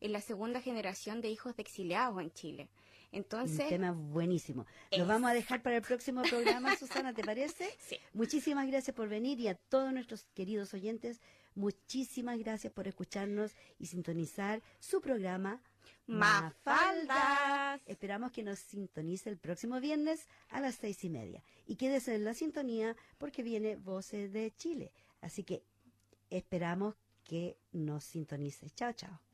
[0.00, 2.68] en la segunda generación de hijos de exiliados en Chile.
[3.12, 4.66] Un Entonces, tema buenísimo.
[4.96, 7.68] Lo vamos a dejar para el próximo programa, Susana, ¿te parece?
[7.78, 7.96] Sí.
[8.12, 11.20] Muchísimas gracias por venir y a todos nuestros queridos oyentes,
[11.54, 15.60] muchísimas gracias por escucharnos y sintonizar su programa
[16.06, 17.80] Mafaldas.
[17.86, 21.42] Esperamos que nos sintonice el próximo viernes a las seis y media.
[21.66, 24.92] Y quédese en la sintonía porque viene Voces de Chile.
[25.20, 25.62] Así que
[26.28, 28.70] esperamos que nos sintonice.
[28.70, 29.29] Chao, chao.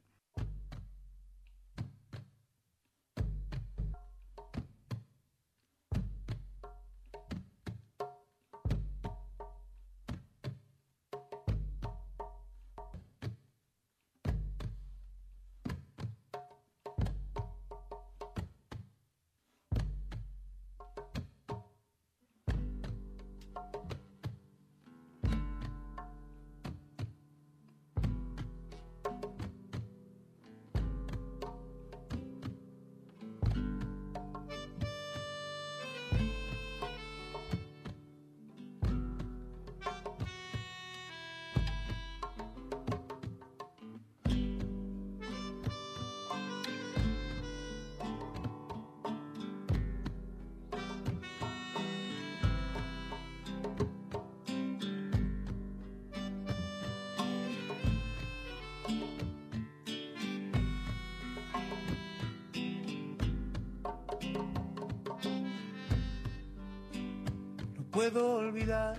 [67.96, 68.98] Puedo olvidar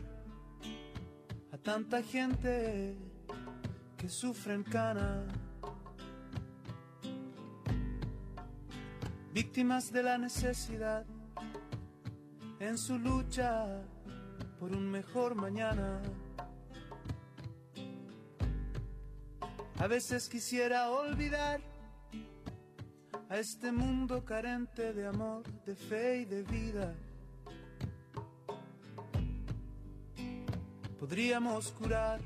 [1.51, 2.97] a tanta gente
[3.95, 5.23] que sufre en cana.
[9.31, 11.05] Víctimas de la necesidad
[12.59, 13.67] en su lucha
[14.59, 16.01] por un mejor mañana.
[19.77, 21.61] A veces quisiera olvidar
[23.29, 26.95] a este mundo carente de amor, de fe y de vida.
[31.07, 32.19] Podríamos curar